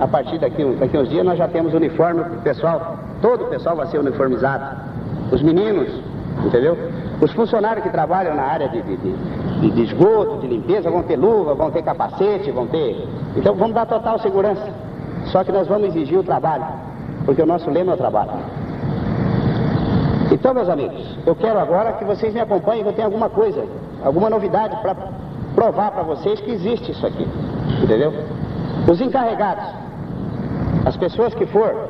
A 0.00 0.06
partir 0.06 0.38
daqui, 0.38 0.64
daqui 0.78 0.96
uns 0.96 1.08
dias 1.08 1.24
nós 1.24 1.38
já 1.38 1.48
temos 1.48 1.74
uniforme 1.74 2.22
para 2.22 2.32
o 2.34 2.42
pessoal, 2.42 2.98
todo 3.20 3.44
o 3.44 3.46
pessoal 3.48 3.76
vai 3.76 3.86
ser 3.86 3.98
uniformizado. 3.98 4.76
Os 5.32 5.42
meninos, 5.42 5.88
entendeu? 6.44 6.76
Os 7.20 7.32
funcionários 7.32 7.82
que 7.82 7.90
trabalham 7.90 8.34
na 8.34 8.42
área 8.42 8.68
de, 8.68 8.80
de, 8.80 8.96
de, 8.96 9.70
de 9.70 9.82
esgoto, 9.82 10.38
de 10.38 10.46
limpeza, 10.46 10.88
vão 10.88 11.02
ter 11.02 11.16
luva, 11.16 11.54
vão 11.54 11.70
ter 11.70 11.82
capacete, 11.82 12.50
vão 12.52 12.66
ter. 12.68 13.08
Então 13.36 13.54
vamos 13.56 13.74
dar 13.74 13.86
total 13.86 14.18
segurança. 14.20 14.68
Só 15.26 15.42
que 15.42 15.50
nós 15.50 15.66
vamos 15.66 15.88
exigir 15.88 16.18
o 16.18 16.22
trabalho, 16.22 16.66
porque 17.24 17.42
o 17.42 17.46
nosso 17.46 17.68
lema 17.68 17.92
é 17.92 17.94
o 17.94 17.98
trabalho. 17.98 18.30
Então, 20.30 20.52
meus 20.52 20.68
amigos, 20.68 21.16
eu 21.26 21.34
quero 21.34 21.58
agora 21.58 21.92
que 21.92 22.04
vocês 22.04 22.34
me 22.34 22.40
acompanhem, 22.40 22.82
que 22.82 22.88
eu 22.90 22.92
tenho 22.92 23.06
alguma 23.06 23.30
coisa, 23.30 23.64
alguma 24.04 24.28
novidade 24.28 24.76
para 24.82 24.94
provar 25.54 25.90
para 25.90 26.02
vocês 26.02 26.40
que 26.40 26.50
existe 26.50 26.92
isso 26.92 27.06
aqui. 27.06 27.26
Entendeu? 27.82 28.12
Os 28.86 29.00
encarregados, 29.00 29.64
as 30.84 30.96
pessoas 30.96 31.34
que 31.34 31.46
for 31.46 31.88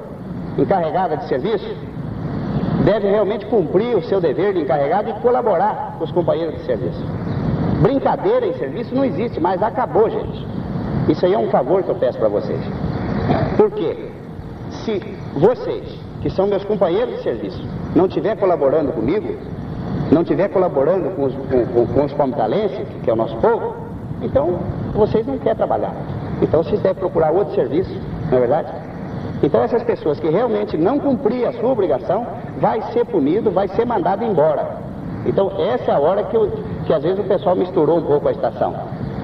encarregada 0.57 1.17
de 1.17 1.29
serviço, 1.29 1.69
devem 2.85 3.11
realmente 3.11 3.45
cumprir 3.47 3.97
o 3.97 4.03
seu 4.03 4.21
dever 4.21 4.55
de 4.55 4.61
encarregado 4.61 5.11
e 5.11 5.13
colaborar 5.15 5.97
com 5.99 6.05
os 6.05 6.13
companheiros 6.13 6.55
de 6.57 6.65
serviço. 6.65 7.05
Brincadeira 7.83 8.47
em 8.47 8.55
serviço 8.55 8.95
não 8.95 9.05
existe 9.05 9.41
mais, 9.41 9.63
acabou, 9.63 10.09
gente. 10.09 10.47
Isso 11.09 11.27
aí 11.27 11.35
é 11.35 11.39
um 11.39 11.51
favor 11.51 11.83
que 11.83 11.89
eu 11.89 11.95
peço 11.97 12.19
para 12.19 12.29
vocês. 12.29 12.61
Por 13.57 13.71
quê? 13.73 14.11
Se 14.71 15.01
vocês 15.35 16.08
que 16.21 16.31
são 16.31 16.47
meus 16.47 16.65
companheiros 16.65 17.17
de 17.17 17.23
serviço, 17.23 17.63
não 17.95 18.07
estiver 18.07 18.37
colaborando 18.37 18.93
comigo, 18.93 19.37
não 20.11 20.23
estiver 20.23 20.49
colaborando 20.49 21.11
com 21.11 21.25
os, 21.25 21.35
com, 21.35 21.87
com, 21.87 22.05
os 22.05 22.13
palmitalenses, 22.13 22.87
que 23.03 23.11
é 23.11 23.13
o 23.13 23.17
nosso 23.17 23.37
povo, 23.37 23.75
então 24.23 24.59
vocês 24.95 25.27
não 25.27 25.39
querem 25.39 25.57
trabalhar. 25.57 25.95
Então 26.43 26.63
vocês 26.63 26.81
devem 26.81 26.99
procurar 26.99 27.31
outro 27.31 27.55
serviço, 27.55 27.95
não 28.31 28.39
é 28.39 28.41
verdade? 28.41 28.73
Então 29.43 29.63
essas 29.63 29.83
pessoas 29.85 30.19
que 30.19 30.29
realmente 30.29 30.77
não 30.77 30.99
cumprir 30.99 31.47
a 31.47 31.53
sua 31.53 31.71
obrigação, 31.71 32.27
vai 32.61 32.83
ser 32.93 33.05
punido, 33.05 33.51
vai 33.51 33.69
ser 33.69 33.85
mandado 33.85 34.25
embora. 34.25 34.79
Então 35.25 35.53
essa 35.59 35.93
é 35.93 35.95
a 35.95 35.99
hora 35.99 36.25
que, 36.25 36.37
eu, 36.37 36.51
que 36.87 36.93
às 36.93 37.03
vezes 37.03 37.19
o 37.19 37.25
pessoal 37.25 37.55
misturou 37.55 37.99
um 37.99 38.03
pouco 38.03 38.29
a 38.29 38.33
estação. 38.33 38.75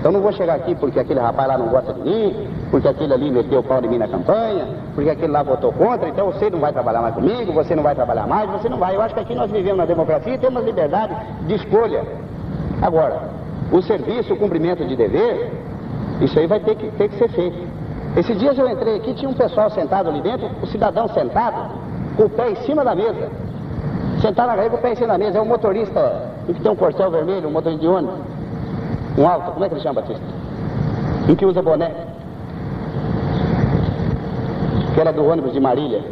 Então 0.05 0.13
não 0.13 0.21
vou 0.21 0.33
chegar 0.33 0.57
aqui 0.57 0.75
porque 0.75 1.01
aquele 1.01 1.19
rapaz 1.19 1.49
lá 1.49 1.57
não 1.57 1.69
gosta 1.69 1.95
de 1.95 2.03
mim, 2.03 2.47
porque 2.71 2.87
aquele 2.87 3.15
ali 3.15 3.31
meteu 3.31 3.61
o 3.61 3.63
pau 3.63 3.81
de 3.81 3.89
mim 3.89 3.97
na 3.97 4.07
campanha, 4.07 4.69
porque 4.95 5.09
aquele 5.09 5.33
lá 5.33 5.43
votou 5.43 5.73
contra, 5.73 6.07
então 6.07 6.27
você 6.27 6.51
não 6.51 6.59
vai 6.59 6.75
trabalhar 6.75 7.01
mais 7.01 7.15
comigo, 7.15 7.51
você 7.55 7.75
não 7.75 7.83
vai 7.83 7.95
trabalhar 7.95 8.27
mais, 8.27 8.51
você 8.51 8.69
não 8.69 8.77
vai. 8.77 8.95
Eu 8.95 9.01
acho 9.01 9.15
que 9.15 9.21
aqui 9.21 9.35
nós 9.35 9.51
vivemos 9.51 9.79
na 9.79 9.87
democracia 9.87 10.35
e 10.35 10.37
temos 10.37 10.63
liberdade 10.63 11.17
de 11.47 11.55
escolha. 11.55 12.05
Agora, 12.83 13.31
o 13.73 13.81
serviço, 13.81 14.35
o 14.35 14.37
cumprimento 14.37 14.85
de 14.85 14.95
dever, 14.95 15.51
isso 16.21 16.39
aí 16.39 16.47
vai 16.47 16.61
ter 16.61 16.75
que, 16.75 16.91
ter 16.91 17.09
que 17.09 17.17
ser 17.17 17.31
feito. 17.31 17.67
Esses 18.15 18.39
dias 18.39 18.59
eu 18.59 18.69
entrei 18.69 18.97
aqui, 18.97 19.15
tinha 19.15 19.31
um 19.31 19.33
pessoal 19.33 19.71
sentado 19.71 20.11
ali 20.11 20.21
dentro, 20.21 20.51
o 20.63 20.67
cidadão 20.67 21.09
sentado, 21.09 21.79
com 22.15 22.25
o 22.25 22.29
pé 22.29 22.51
em 22.51 22.57
cima 22.57 22.85
da 22.85 22.95
mesa. 22.95 23.31
Sentado 24.21 24.49
na 24.49 24.55
rede 24.55 24.69
com 24.69 24.77
o 24.77 24.81
pé 24.81 24.93
em 24.93 24.97
cima 24.97 25.09
da 25.09 25.17
mesa. 25.17 25.39
É 25.39 25.41
um 25.41 25.47
motorista 25.47 26.29
que 26.45 26.53
tem 26.61 26.71
um 26.71 26.77
corcel 26.77 27.11
vermelho, 27.11 27.49
um 27.49 27.53
motorista 27.53 27.81
de 27.81 27.89
ônibus. 27.89 28.35
Um 29.17 29.29
alto, 29.29 29.53
como 29.53 29.65
é 29.65 29.69
que 29.69 29.75
ele 29.75 29.83
chama, 29.83 30.01
Batista? 30.01 30.25
Um 31.29 31.35
que 31.35 31.47
usa 31.47 31.63
boné. 31.63 31.91
Que 34.95 35.01
era 35.01 35.13
do 35.13 35.25
ônibus 35.25 35.53
de 35.53 35.61
Marília. 35.61 36.03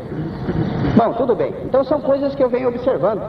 Bom, 0.97 1.13
tudo 1.15 1.35
bem. 1.35 1.55
Então 1.65 1.85
são 1.85 2.01
coisas 2.01 2.35
que 2.35 2.43
eu 2.43 2.49
venho 2.49 2.69
observando. 2.69 3.23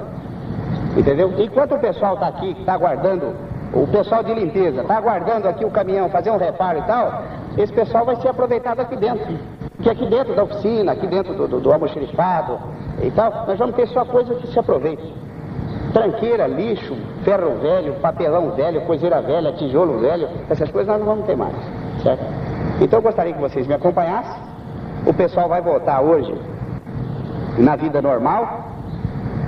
Entendeu? 0.97 1.33
Enquanto 1.37 1.75
o 1.75 1.79
pessoal 1.79 2.15
está 2.15 2.27
aqui, 2.27 2.51
está 2.59 2.73
aguardando 2.73 3.33
o 3.73 3.87
pessoal 3.87 4.23
de 4.23 4.33
limpeza 4.35 4.81
está 4.81 4.97
aguardando 4.97 5.47
aqui 5.47 5.65
o 5.65 5.71
caminhão 5.71 6.07
fazer 6.07 6.29
um 6.29 6.37
reparo 6.37 6.77
e 6.77 6.83
tal, 6.83 7.23
esse 7.57 7.73
pessoal 7.73 8.05
vai 8.05 8.15
ser 8.17 8.27
aproveitado 8.27 8.79
aqui 8.79 8.95
dentro. 8.95 9.35
Que 9.81 9.89
aqui 9.89 10.05
dentro 10.05 10.35
da 10.35 10.43
oficina, 10.43 10.91
aqui 10.91 11.07
dentro 11.07 11.33
do, 11.33 11.47
do, 11.47 11.59
do 11.59 11.73
almoxerifado 11.73 12.59
e 13.01 13.09
tal, 13.11 13.45
nós 13.47 13.57
vamos 13.57 13.75
ter 13.75 13.87
só 13.87 14.05
coisa 14.05 14.35
que 14.35 14.47
se 14.47 14.59
aproveite. 14.59 15.03
Tranqueira, 15.93 16.47
lixo, 16.47 16.97
ferro 17.23 17.59
velho, 17.59 17.93
papelão 18.01 18.51
velho, 18.51 18.81
coiseira 18.81 19.21
velha, 19.21 19.53
tijolo 19.53 19.99
velho, 19.99 20.27
essas 20.49 20.69
coisas 20.71 20.87
nós 20.87 20.99
não 20.99 21.05
vamos 21.05 21.25
ter 21.27 21.37
mais, 21.37 21.55
certo? 22.01 22.25
Então 22.81 22.97
eu 22.97 23.03
gostaria 23.03 23.31
que 23.31 23.39
vocês 23.39 23.67
me 23.67 23.75
acompanhassem. 23.75 24.41
O 25.05 25.13
pessoal 25.13 25.47
vai 25.47 25.61
voltar 25.61 26.01
hoje 26.01 26.33
na 27.57 27.75
vida 27.75 28.01
normal. 28.01 28.71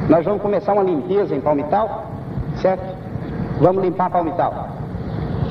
Nós 0.08 0.24
vamos 0.24 0.42
começar 0.42 0.74
uma 0.74 0.84
limpeza 0.84 1.34
em 1.34 1.42
Palmital, 1.42 2.06
certo? 2.62 2.96
Vamos 3.60 3.84
limpar 3.84 4.12
Palmital. 4.12 4.70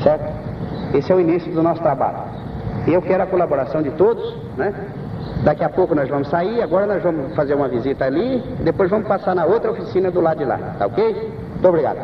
Certo? 0.03 0.33
Esse 0.95 1.11
é 1.11 1.15
o 1.15 1.21
início 1.21 1.53
do 1.53 1.63
nosso 1.63 1.83
trabalho. 1.83 2.19
Eu 2.87 3.03
quero 3.03 3.23
a 3.23 3.27
colaboração 3.27 3.83
de 3.83 3.91
todos, 3.93 4.37
né? 4.57 4.73
Daqui 5.45 5.63
a 5.63 5.69
pouco 5.69 5.95
nós 5.95 6.09
vamos 6.09 6.29
sair, 6.29 6.63
agora 6.63 6.87
nós 6.87 7.03
vamos 7.03 7.35
fazer 7.35 7.53
uma 7.53 7.69
visita 7.69 8.07
ali, 8.07 8.43
depois 8.61 8.89
vamos 8.89 9.07
passar 9.07 9.35
na 9.35 9.45
outra 9.45 9.73
oficina 9.73 10.11
do 10.11 10.23
lado 10.23 10.39
de 10.39 10.47
lá, 10.47 10.57
tá 10.79 10.87
ok? 10.87 11.05
Muito 11.51 11.69
obrigado. 11.69 11.99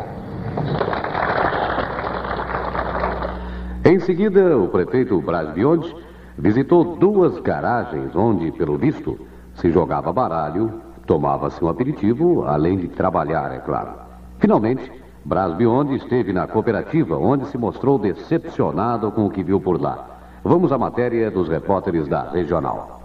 Em 3.82 3.98
seguida, 3.98 4.58
o 4.58 4.68
prefeito 4.68 5.18
Braz 5.22 5.50
Biondes 5.54 5.90
visitou 6.36 6.96
duas 6.96 7.40
garagens 7.40 8.14
onde, 8.14 8.52
pelo 8.52 8.76
visto, 8.76 9.18
se 9.54 9.70
jogava 9.70 10.12
baralho, 10.12 10.74
tomava-se 11.06 11.64
um 11.64 11.68
aperitivo, 11.68 12.44
além 12.44 12.76
de 12.76 12.88
trabalhar, 12.88 13.54
é 13.54 13.58
claro. 13.58 13.92
Finalmente, 14.38 14.92
Bras 15.24 15.54
Bionde 15.54 15.96
esteve 15.96 16.30
na 16.30 16.46
cooperativa, 16.46 17.16
onde 17.16 17.46
se 17.46 17.56
mostrou 17.56 17.98
decepcionado 17.98 19.10
com 19.10 19.24
o 19.24 19.30
que 19.30 19.42
viu 19.42 19.58
por 19.58 19.80
lá. 19.80 20.20
Vamos 20.44 20.72
à 20.72 20.76
matéria 20.78 21.30
dos 21.30 21.48
repórteres 21.48 22.06
da 22.06 22.30
Regional. 22.30 22.99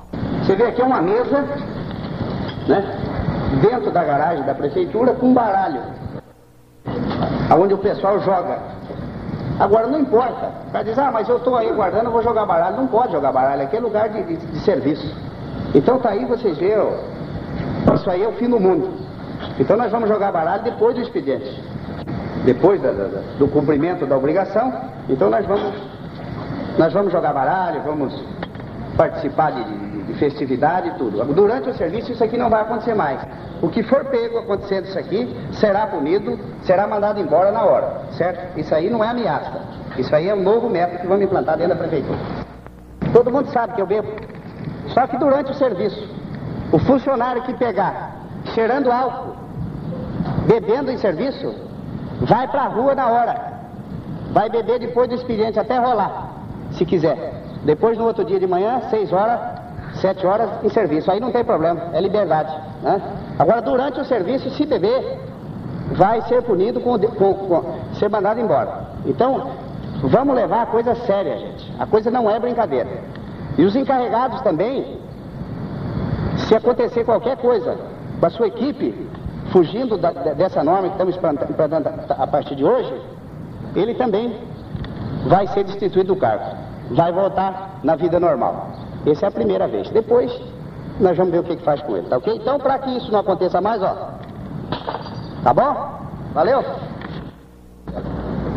Você 0.46 0.56
vê 0.56 0.66
aqui 0.66 0.82
uma 0.82 1.02
mesa, 1.02 1.44
né? 2.68 3.02
Dentro 3.62 3.92
da 3.92 4.04
garagem 4.04 4.44
da 4.44 4.54
prefeitura 4.54 5.14
com 5.14 5.28
um 5.28 5.34
baralho. 5.34 5.82
Onde 7.60 7.74
o 7.74 7.78
pessoal 7.78 8.20
joga. 8.20 8.60
Agora 9.60 9.88
não 9.88 10.00
importa. 10.00 10.52
O 10.68 10.72
cara 10.72 10.84
diz, 10.84 10.98
ah, 11.00 11.12
mas 11.12 11.28
eu 11.28 11.38
estou 11.38 11.56
aí 11.56 11.72
guardando, 11.72 12.12
vou 12.12 12.22
jogar 12.22 12.46
baralho. 12.46 12.78
Não 12.78 12.88
pode 12.88 13.12
jogar 13.12 13.32
baralho, 13.32 13.64
aqui 13.64 13.78
é 13.78 13.80
lugar 13.80 14.10
de, 14.10 14.24
de, 14.24 14.38
de 14.38 14.60
serviço. 14.60 15.16
Então 15.74 15.98
tá 16.00 16.10
aí, 16.10 16.26
vocês 16.26 16.58
veem, 16.58 16.78
isso 17.96 18.10
aí 18.10 18.24
é 18.24 18.28
o 18.28 18.34
fim 18.34 18.50
do 18.50 18.60
mundo. 18.60 18.94
Então 19.60 19.76
nós 19.76 19.92
vamos 19.92 20.08
jogar 20.10 20.32
baralho 20.32 20.64
depois 20.64 20.96
do 20.96 21.02
expediente 21.02 21.64
depois 22.46 22.80
da, 22.82 22.92
da, 22.92 23.08
do 23.40 23.48
cumprimento 23.48 24.06
da 24.06 24.16
obrigação, 24.16 24.72
então 25.10 25.30
nós 25.30 25.46
vamos, 25.46 25.74
nós 26.78 26.94
vamos 26.94 27.12
jogar 27.12 27.34
baralho, 27.34 27.82
vamos 27.82 28.14
participar 28.96 29.52
de, 29.52 29.64
de, 29.64 29.85
de 30.08 30.14
festividade 30.14 30.90
e 30.90 30.92
tudo. 30.92 31.24
Durante 31.34 31.70
o 31.70 31.74
serviço 31.74 32.12
isso 32.12 32.24
aqui 32.24 32.38
não 32.38 32.50
vai 32.50 32.62
acontecer 32.62 32.94
mais. 32.94 33.20
O 33.62 33.70
que 33.70 33.84
for 33.84 34.06
pego 34.06 34.40
acontecendo 34.40 34.86
isso 34.86 34.98
aqui 34.98 35.36
será 35.54 35.88
punido, 35.88 36.40
será 36.64 36.88
mandado 36.88 37.20
embora 37.20 37.52
na 37.52 37.64
hora, 37.64 38.02
certo? 38.12 38.60
Isso 38.60 38.74
aí 38.74 38.90
não 38.90 39.04
é 39.04 39.10
ameaça. 39.10 39.62
Isso 39.98 40.16
aí 40.16 40.30
é 40.30 40.36
um 40.36 40.44
novo 40.44 40.70
método 40.70 41.00
que 41.00 41.08
vamos 41.08 41.24
implantar 41.24 41.58
dentro 41.58 41.74
da 41.74 41.80
prefeitura. 41.80 42.20
Todo 43.14 43.32
mundo 43.32 43.50
sabe 43.52 43.74
que 43.74 43.82
eu 43.82 43.88
bebo. 43.88 44.08
Só 44.88 45.08
que 45.08 45.18
durante 45.18 45.52
o 45.52 45.56
serviço, 45.56 46.08
o 46.72 46.80
funcionário 46.80 47.42
que 47.44 47.54
pegar 47.54 48.16
cheirando 48.54 48.92
álcool, 48.92 49.36
bebendo 50.48 50.92
em 50.92 50.98
serviço, 50.98 51.66
Vai 52.22 52.48
para 52.48 52.64
a 52.64 52.68
rua 52.68 52.96
na 52.96 53.08
hora. 53.08 53.54
Vai 54.32 54.50
beber 54.50 54.80
depois 54.80 55.10
do 55.10 55.16
expediente 55.16 55.60
até 55.60 55.78
rolar, 55.78 56.30
se 56.72 56.86
quiser. 56.86 57.44
Depois 57.64 57.98
no 57.98 58.06
outro 58.06 58.24
dia 58.24 58.40
de 58.40 58.48
manhã, 58.48 58.82
seis 58.90 59.12
horas, 59.12 59.40
sete 60.02 60.26
horas 60.26 60.50
em 60.64 60.70
serviço. 60.70 61.10
Aí 61.12 61.20
não 61.20 61.32
tem 61.32 61.44
problema, 61.44 61.90
é 61.94 62.02
liberdade. 62.02 62.54
Né? 62.82 63.02
Agora, 63.38 63.62
durante 63.62 64.00
o 64.00 64.06
serviço, 64.06 64.50
se 64.52 64.66
beber, 64.66 65.20
vai 65.92 66.22
ser 66.24 66.42
punido 66.44 66.80
com, 66.82 66.98
com, 67.00 67.34
com 67.34 67.64
ser 67.94 68.10
mandado 68.10 68.40
embora. 68.40 68.88
Então, 69.06 69.52
vamos 70.02 70.36
levar 70.36 70.64
a 70.64 70.66
coisa 70.66 70.96
séria, 70.96 71.38
gente. 71.38 71.74
A 71.80 71.86
coisa 71.86 72.10
não 72.12 72.30
é 72.30 72.40
brincadeira. 72.40 72.90
E 73.58 73.64
os 73.64 73.76
encarregados 73.76 74.42
também, 74.42 75.00
se 76.38 76.56
acontecer 76.56 77.06
qualquer 77.06 77.38
coisa 77.38 77.78
com 78.20 78.26
a 78.26 78.30
sua 78.30 78.48
equipe, 78.48 79.08
fugindo 79.52 79.98
da, 79.98 80.12
dessa 80.12 80.64
norma 80.64 80.90
que 80.90 81.04
estamos 81.04 81.16
implantando 81.50 81.90
a 82.10 82.28
partir 82.28 82.56
de 82.56 82.66
hoje, 82.66 82.94
ele 83.76 83.94
também 83.94 84.36
vai 85.28 85.48
ser 85.48 85.64
destituído 85.64 86.14
do 86.14 86.20
cargo, 86.20 86.44
vai 86.92 87.12
voltar 87.12 87.80
na 87.84 87.96
vida 87.96 88.20
normal. 88.20 88.68
Essa 89.06 89.28
é 89.28 89.30
a 89.30 89.32
primeira 89.32 89.68
vez. 89.68 89.90
Depois, 89.90 90.32
nós 91.00 91.16
vamos 91.18 91.32
ver 91.32 91.40
o 91.40 91.44
que, 91.44 91.56
que 91.58 91.64
faz 91.64 91.82
com 91.82 91.96
ele, 91.96 92.08
tá 92.08 92.18
ok? 92.18 92.36
Então, 92.36 92.60
para 92.60 92.80
que 92.80 92.98
isso 92.98 93.12
não 93.12 93.20
aconteça 93.20 93.62
mais, 93.62 93.82
ó. 93.82 94.16
Tá 95.44 95.54
bom? 95.54 96.00
Valeu? 96.34 96.64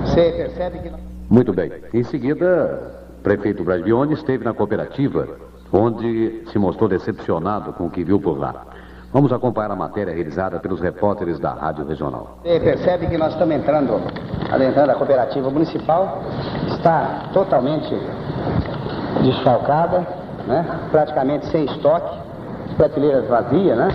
Você 0.05 0.33
percebe 0.33 0.79
que. 0.79 0.93
Muito 1.29 1.53
bem. 1.53 1.71
Em 1.93 2.03
seguida, 2.03 3.05
o 3.19 3.23
prefeito 3.23 3.63
Brasbione 3.63 4.15
esteve 4.15 4.45
na 4.45 4.55
cooperativa, 4.55 5.29
onde 5.73 6.45
se 6.51 6.59
mostrou 6.59 6.89
decepcionado 6.89 7.73
com 7.75 7.87
o 7.87 7.91
que 7.91 8.03
viu 8.03 8.19
por 8.19 8.39
lá. 8.39 8.67
Vamos 9.13 9.33
acompanhar 9.33 9.71
a 9.71 9.77
matéria 9.77 10.15
realizada 10.15 10.59
pelos 10.61 10.81
repórteres 10.81 11.39
da 11.39 11.53
Rádio 11.53 11.87
Regional. 11.87 12.39
Você 12.43 12.61
percebe 12.61 13.07
que 13.07 13.17
nós 13.17 13.33
estamos 13.33 13.55
entrando, 13.55 14.01
adentrando 14.51 14.93
a 14.93 14.95
cooperativa 14.95 15.51
municipal, 15.51 16.23
está 16.69 17.31
totalmente 17.33 17.95
desfalcada, 19.23 20.07
né? 20.49 20.65
praticamente 20.91 21.47
sem 21.47 21.67
estoque, 21.67 22.19
prateleiras 22.77 23.29
vazias, 23.29 23.77
né? 23.77 23.89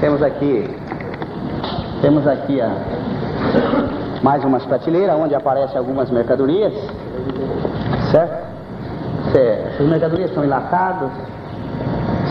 Temos 0.00 0.22
aqui, 0.22 0.70
temos 2.00 2.26
aqui 2.26 2.60
a, 2.60 2.70
mais 4.22 4.44
umas 4.44 4.64
prateleiras 4.64 5.16
onde 5.16 5.34
aparecem 5.34 5.76
algumas 5.76 6.10
mercadorias, 6.10 6.72
certo? 8.10 8.48
Essas 9.34 9.86
mercadorias 9.86 10.32
são 10.32 10.44
enlatadas, 10.44 11.10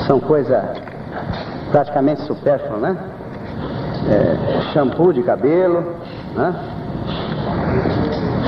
são 0.08 0.20
coisa 0.20 0.74
praticamente 1.72 2.22
supérfluo, 2.22 2.80
né? 2.80 2.98
É, 4.10 4.62
shampoo 4.72 5.12
de 5.12 5.22
cabelo, 5.22 5.84
né? 6.34 6.56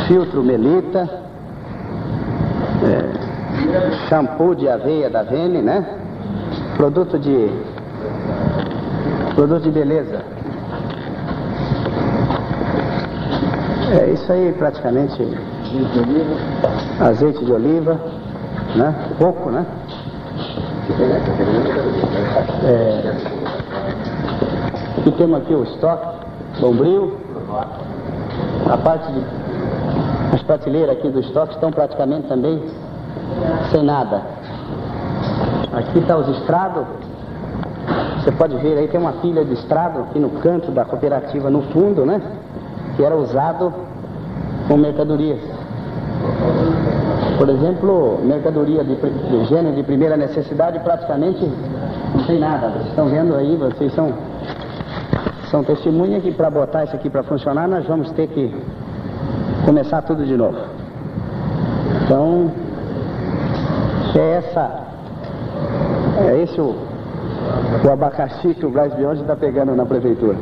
filtro 0.07 0.41
melita, 0.41 1.07
é, 2.83 3.19
shampoo 4.10 4.56
de 4.56 4.68
aveia 4.68 5.10
da 5.10 5.22
Vene, 5.22 5.62
né? 5.62 5.86
Produto 6.75 7.20
de 7.20 7.50
produto 9.36 9.62
de 9.62 9.72
beleza. 9.72 10.22
É 13.92 14.12
isso 14.12 14.32
aí 14.32 14.54
praticamente 14.58 15.24
azeite 17.00 17.46
de 17.46 17.51
oliva, 17.51 18.00
né? 18.75 18.96
Coco, 19.18 19.51
né? 19.51 19.66
É, 22.66 23.16
e 25.06 25.12
temos 25.12 25.39
aqui 25.39 25.54
o 25.54 25.63
estoque, 25.63 26.08
bombril. 26.60 27.16
A 28.70 28.78
parte 28.78 29.12
de. 29.12 29.24
As 30.34 30.44
prateleiras 30.44 30.96
aqui 30.98 31.10
do 31.10 31.20
estoque 31.20 31.54
estão 31.56 31.72
praticamente 31.72 32.28
também 32.28 32.62
sem 33.71 33.83
nada. 33.83 34.21
Aqui 35.74 36.00
está 36.00 36.17
os 36.17 36.27
estrados. 36.38 36.86
Você 38.17 38.31
pode 38.31 38.55
ver 38.57 38.77
aí, 38.77 38.88
tem 38.88 39.00
uma 39.00 39.13
pilha 39.13 39.45
de 39.45 39.53
estrado 39.53 40.00
aqui 40.01 40.19
no 40.19 40.29
canto 40.41 40.71
da 40.71 40.83
cooperativa, 40.86 41.50
no 41.50 41.62
fundo, 41.71 42.05
né? 42.05 42.21
Que 42.95 43.03
era 43.03 43.15
usado 43.15 43.74
com 44.67 44.77
mercadorias. 44.77 45.39
Por 47.38 47.48
exemplo, 47.50 48.19
mercadoria 48.24 48.83
de, 48.83 48.95
de 48.95 49.45
gênero 49.45 49.75
de 49.75 49.83
primeira 49.83 50.17
necessidade 50.17 50.79
praticamente 50.79 51.50
não 52.13 52.24
tem 52.25 52.39
nada. 52.39 52.69
Vocês 52.69 52.88
estão 52.88 53.05
vendo 53.07 53.36
aí, 53.36 53.55
vocês 53.55 53.93
são, 53.93 54.13
são 55.50 55.63
testemunhas 55.63 56.21
que 56.21 56.31
para 56.31 56.50
botar 56.50 56.83
isso 56.83 56.95
aqui 56.95 57.09
para 57.09 57.24
funcionar 57.24 57.67
nós 57.67 57.86
vamos 57.86 58.12
ter 58.12 58.27
que 58.27 58.53
começar 59.65 60.01
tudo 60.01 60.25
de 60.25 60.36
novo. 60.36 60.57
Então, 62.03 62.51
é 64.18 64.38
essa, 64.38 64.88
é 66.28 66.42
esse 66.42 66.60
o, 66.60 66.75
o 67.86 67.92
abacaxi 67.92 68.54
que 68.54 68.66
o 68.66 68.70
Braz 68.70 68.94
Bionde 68.94 69.22
está 69.22 69.36
pegando 69.36 69.75
na 69.75 69.86
prefeitura. 69.86 70.38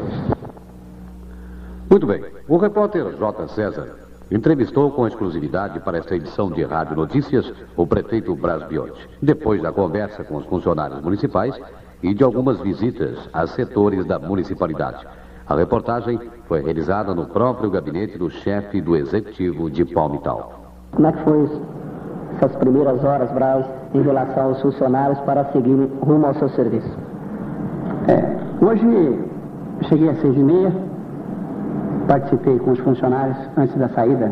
Muito 1.90 2.06
bem. 2.06 2.24
O 2.48 2.58
repórter 2.58 3.16
J. 3.18 3.48
César 3.50 4.08
Entrevistou 4.30 4.92
com 4.92 5.08
exclusividade 5.08 5.80
para 5.80 5.98
esta 5.98 6.14
edição 6.14 6.52
de 6.52 6.62
Rádio 6.62 6.98
Notícias 6.98 7.50
o 7.78 7.88
prefeito 7.88 8.36
Bras 8.36 8.62
Biotti, 8.68 9.08
depois 9.22 9.62
da 9.62 9.72
conversa 9.72 10.22
com 10.26 10.36
os 10.36 10.46
funcionários 10.46 11.02
municipais 11.02 11.58
e 12.04 12.14
de 12.14 12.26
algumas 12.26 12.60
visitas 12.60 13.18
a 13.32 13.48
setores 13.48 14.06
da 14.06 14.20
municipalidade. 14.20 15.08
A 15.48 15.56
reportagem 15.56 16.20
foi 16.46 16.62
realizada 16.62 17.16
no 17.16 17.26
próprio 17.28 17.72
gabinete 17.72 18.18
do 18.18 18.30
chefe 18.30 18.82
do 18.82 18.98
executivo 18.98 19.70
de 19.70 19.86
Palmital. 19.86 20.74
Como 20.92 21.08
é 21.08 21.12
que 21.14 21.24
foi 21.24 21.50
essas 22.38 22.56
primeiras 22.56 23.03
horas, 23.03 23.32
Braz, 23.32 23.65
em 23.94 24.01
relação 24.01 24.46
aos 24.46 24.62
funcionários 24.62 25.20
para 25.22 25.44
seguirem 25.46 25.91
rumo 26.01 26.27
ao 26.27 26.34
seu 26.36 26.50
serviço? 26.50 26.98
É, 28.08 28.38
hoje 28.63 29.20
cheguei 29.89 30.10
às 30.10 30.22
seis 30.22 30.36
e 30.36 30.44
meia, 30.44 30.72
participei 32.08 32.60
com 32.60 32.72
os 32.72 32.79
funcionários 32.79 33.38
antes 33.58 33.75
da 33.75 33.89
saída 33.89 34.32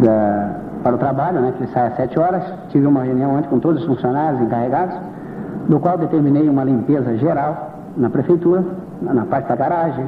da, 0.00 0.56
para 0.82 0.94
o 0.94 0.98
trabalho, 0.98 1.40
né, 1.40 1.52
que 1.56 1.64
ele 1.64 1.72
sai 1.72 1.88
às 1.88 1.96
7 1.96 2.18
horas. 2.18 2.42
Tive 2.70 2.86
uma 2.86 3.02
reunião 3.02 3.36
antes 3.36 3.50
com 3.50 3.58
todos 3.58 3.82
os 3.82 3.86
funcionários 3.86 4.40
encarregados, 4.40 4.96
do 5.68 5.78
qual 5.78 5.98
determinei 5.98 6.48
uma 6.48 6.64
limpeza 6.64 7.16
geral 7.18 7.70
na 7.96 8.08
prefeitura, 8.08 8.64
na 9.00 9.24
parte 9.26 9.48
da 9.48 9.56
garagem, 9.56 10.06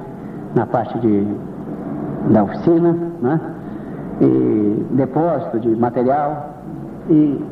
na 0.54 0.66
parte 0.66 0.99
de, 0.99 1.26
da 2.30 2.44
oficina, 2.44 2.97
né, 3.21 3.40
e 4.25 4.87
depósito 4.93 5.61
de 5.61 5.69
material. 5.76 6.50
E, 7.09 7.45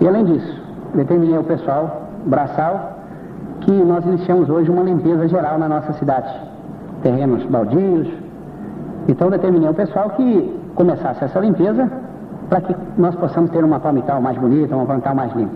e 0.00 0.08
além 0.08 0.24
disso, 0.24 0.62
determinei 0.94 1.36
ao 1.36 1.44
pessoal 1.44 2.02
braçal 2.26 2.98
que 3.60 3.72
nós 3.72 4.04
iniciamos 4.04 4.48
hoje 4.48 4.70
uma 4.70 4.82
limpeza 4.82 5.28
geral 5.28 5.58
na 5.58 5.68
nossa 5.68 5.92
cidade 5.94 6.32
terrenos 7.02 7.44
baldios. 7.46 8.08
Então 9.08 9.30
determinei 9.30 9.68
ao 9.68 9.74
pessoal 9.74 10.10
que 10.10 10.60
começasse 10.74 11.24
essa 11.24 11.38
limpeza 11.40 11.90
para 12.48 12.60
que 12.60 12.76
nós 12.98 13.14
possamos 13.14 13.50
ter 13.50 13.64
uma 13.64 13.80
palmital 13.80 14.20
mais 14.20 14.36
bonita, 14.36 14.74
uma 14.74 14.86
palmital 14.86 15.14
mais 15.14 15.34
limpa. 15.34 15.54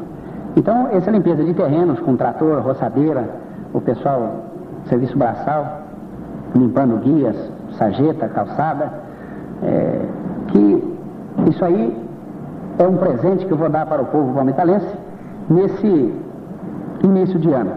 Então, 0.57 0.89
essa 0.93 1.11
limpeza 1.11 1.43
de 1.43 1.53
terrenos 1.53 1.99
com 1.99 2.17
trator, 2.17 2.63
roçadeira, 2.63 3.29
o 3.73 3.81
pessoal, 3.81 4.45
serviço 4.89 5.19
braçal, 5.19 5.83
limpando 6.55 6.97
guias, 6.99 7.37
sarjeta, 7.77 8.29
calçada, 8.29 8.93
é, 9.65 10.01
que 10.55 11.51
isso 11.51 11.65
aí 11.65 11.97
é 12.79 12.87
um 12.87 12.97
presente 12.97 13.45
que 13.45 13.53
eu 13.53 13.57
vou 13.57 13.69
dar 13.69 13.87
para 13.87 14.03
o 14.03 14.07
povo 14.07 14.33
palmitalense 14.33 14.87
nesse 15.51 16.15
início 17.03 17.39
de 17.41 17.53
ano. 17.53 17.73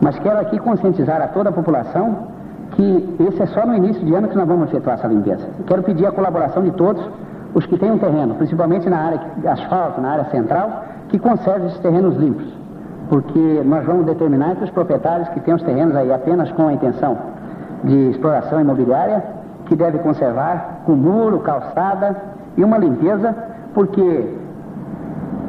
Mas 0.00 0.18
quero 0.18 0.40
aqui 0.40 0.58
conscientizar 0.58 1.22
a 1.22 1.28
toda 1.28 1.50
a 1.50 1.52
população 1.52 2.32
que 2.72 3.16
esse 3.28 3.40
é 3.42 3.46
só 3.46 3.64
no 3.64 3.76
início 3.76 4.04
de 4.04 4.14
ano 4.14 4.28
que 4.28 4.36
nós 4.36 4.48
vamos 4.48 4.68
efetuar 4.68 4.98
essa 4.98 5.06
limpeza. 5.06 5.46
Quero 5.66 5.82
pedir 5.82 6.06
a 6.06 6.12
colaboração 6.12 6.62
de 6.62 6.72
todos 6.72 7.02
os 7.54 7.66
que 7.66 7.78
têm 7.78 7.92
um 7.92 7.98
terreno, 7.98 8.34
principalmente 8.34 8.88
na 8.88 8.98
área 8.98 9.20
de 9.36 9.46
asfalto, 9.46 10.00
na 10.00 10.10
área 10.10 10.24
central, 10.24 10.84
que 11.08 11.18
conserve 11.18 11.66
esses 11.66 11.78
terrenos 11.78 12.16
limpos. 12.16 12.46
Porque 13.08 13.62
nós 13.64 13.84
vamos 13.84 14.06
determinar 14.06 14.56
que 14.56 14.64
os 14.64 14.70
proprietários 14.70 15.28
que 15.28 15.40
têm 15.40 15.54
os 15.54 15.62
terrenos 15.62 15.94
aí 15.94 16.12
apenas 16.12 16.50
com 16.52 16.66
a 16.66 16.72
intenção 16.72 17.16
de 17.84 18.10
exploração 18.10 18.60
imobiliária, 18.60 19.22
que 19.72 19.76
deve 19.76 20.00
conservar 20.00 20.82
com 20.84 20.92
muro, 20.92 21.38
calçada 21.40 22.14
e 22.58 22.62
uma 22.62 22.76
limpeza, 22.76 23.34
porque 23.72 24.34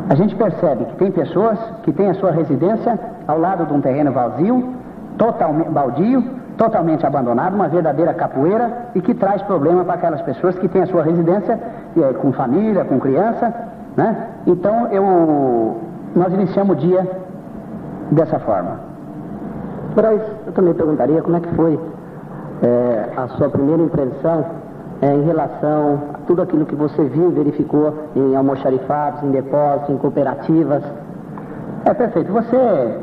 a 0.10 0.16
gente 0.16 0.34
percebe 0.34 0.86
que 0.86 0.96
tem 0.96 1.12
pessoas 1.12 1.60
que 1.84 1.92
têm 1.92 2.10
a 2.10 2.14
sua 2.14 2.32
residência 2.32 2.98
ao 3.28 3.38
lado 3.38 3.66
de 3.66 3.74
um 3.74 3.82
terreno 3.82 4.14
vazio, 4.14 4.76
totalmente 5.18 5.70
baldio, 5.70 6.24
totalmente 6.58 7.06
abandonado, 7.06 7.54
uma 7.54 7.68
verdadeira 7.68 8.14
capoeira 8.14 8.72
e 8.96 9.02
que 9.02 9.14
traz 9.14 9.42
problema 9.42 9.84
para 9.84 9.96
aquelas 9.96 10.22
pessoas 10.22 10.58
que 10.58 10.70
têm 10.70 10.84
a 10.84 10.88
sua 10.88 11.04
residência 11.04 11.60
é, 11.98 12.14
com 12.14 12.32
família, 12.32 12.86
com 12.86 13.02
criança, 13.02 13.54
né? 13.98 14.28
Então 14.48 14.88
eu, 14.88 15.82
nós 16.16 16.34
iniciamos 16.34 16.78
o 16.78 16.80
dia 16.80 17.06
dessa 18.10 18.40
forma. 18.40 18.80
Braz, 19.96 20.22
eu 20.48 20.54
também 20.54 20.74
perguntaria 20.74 21.22
como 21.22 21.36
é 21.36 21.40
que 21.42 21.54
foi 21.56 21.78
é, 22.64 23.10
a 23.18 23.28
sua 23.28 23.50
primeira 23.50 23.84
impressão 23.84 24.46
é, 25.02 25.14
em 25.14 25.24
relação 25.24 26.00
a 26.14 26.18
tudo 26.26 26.42
aquilo 26.42 26.66
que 26.66 26.76
você 26.76 27.04
viu 27.04 27.30
e 27.30 27.34
verificou 27.34 27.94
em 28.16 28.36
almoxarifados, 28.36 29.22
em 29.24 29.32
depósitos, 29.32 29.90
em 29.90 29.98
cooperativas. 29.98 30.82
É 31.84 31.94
perfeito. 31.94 32.32
Você, 32.32 32.98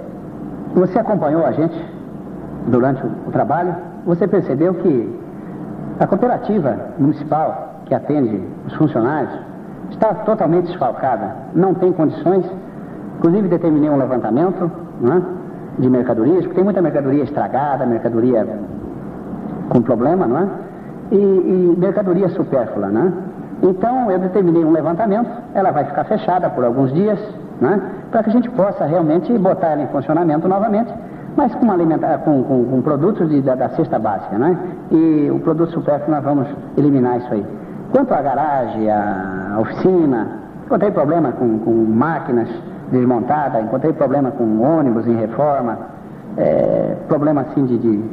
você 0.74 0.98
acompanhou 0.98 1.44
a 1.44 1.52
gente 1.52 1.76
durante 2.68 3.02
o 3.04 3.30
trabalho, 3.30 3.74
você 4.06 4.26
percebeu 4.26 4.74
que 4.74 5.20
a 5.98 6.06
cooperativa 6.06 6.76
municipal 6.98 7.82
que 7.84 7.94
atende 7.94 8.42
os 8.66 8.74
funcionários 8.74 9.32
está 9.90 10.14
totalmente 10.14 10.68
desfalcada, 10.68 11.34
não 11.54 11.74
tem 11.74 11.92
condições. 11.92 12.46
Inclusive 13.18 13.48
determinei 13.48 13.90
um 13.90 13.98
levantamento 13.98 14.70
né, 15.02 15.22
de 15.78 15.90
mercadorias, 15.90 16.44
porque 16.44 16.54
tem 16.54 16.64
muita 16.64 16.80
mercadoria 16.80 17.24
estragada, 17.24 17.84
mercadoria 17.84 18.46
com 19.70 19.80
problema, 19.80 20.26
não 20.26 20.38
é? 20.38 20.48
E, 21.10 21.16
e 21.16 21.76
mercadoria 21.78 22.28
supérflua, 22.28 22.88
né? 22.88 23.12
Então 23.62 24.10
eu 24.10 24.18
determinei 24.18 24.64
um 24.64 24.72
levantamento, 24.72 25.30
ela 25.54 25.70
vai 25.70 25.84
ficar 25.84 26.04
fechada 26.04 26.50
por 26.50 26.64
alguns 26.64 26.92
dias, 26.92 27.18
né? 27.60 27.80
Para 28.10 28.22
que 28.22 28.28
a 28.28 28.32
gente 28.32 28.50
possa 28.50 28.84
realmente 28.84 29.32
botar 29.38 29.68
ela 29.68 29.82
em 29.82 29.88
funcionamento 29.88 30.46
novamente 30.46 30.92
mas 31.36 31.54
com, 31.54 31.70
alimenta 31.70 32.18
com, 32.18 32.42
com, 32.42 32.64
com 32.64 32.82
produtos 32.82 33.28
de, 33.28 33.40
da, 33.40 33.54
da, 33.54 33.68
cesta 33.70 33.98
básica, 33.98 34.36
né? 34.36 34.58
E 34.90 35.30
o 35.30 35.38
produto 35.40 35.72
supérfluo 35.72 36.14
nós 36.14 36.24
vamos 36.24 36.46
eliminar 36.76 37.18
isso 37.18 37.32
aí. 37.32 37.46
Quanto 37.92 38.12
à 38.12 38.20
garagem, 38.20 38.90
à 38.90 39.56
oficina, 39.60 40.28
encontrei 40.66 40.90
problema 40.90 41.32
com, 41.32 41.58
com 41.60 41.70
máquinas 41.70 42.48
desmontadas, 42.90 43.62
encontrei 43.62 43.92
problema 43.92 44.30
com 44.32 44.60
ônibus 44.60 45.06
em 45.06 45.16
reforma, 45.16 45.78
é, 46.36 46.96
problema 47.08 47.42
assim 47.42 47.64
de, 47.64 47.78
de 47.78 48.04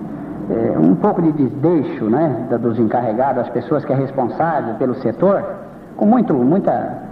é, 0.50 0.78
um 0.78 0.96
pouco 0.96 1.22
de 1.22 1.32
desdeixo, 1.32 2.06
né? 2.06 2.48
Dos 2.62 2.80
encarregados, 2.80 3.42
as 3.42 3.50
pessoas 3.50 3.84
que 3.84 3.92
é 3.92 3.96
responsável 3.96 4.76
pelo 4.76 4.96
setor, 4.96 5.44
com 5.96 6.06
muito, 6.06 6.34
muita 6.34 7.08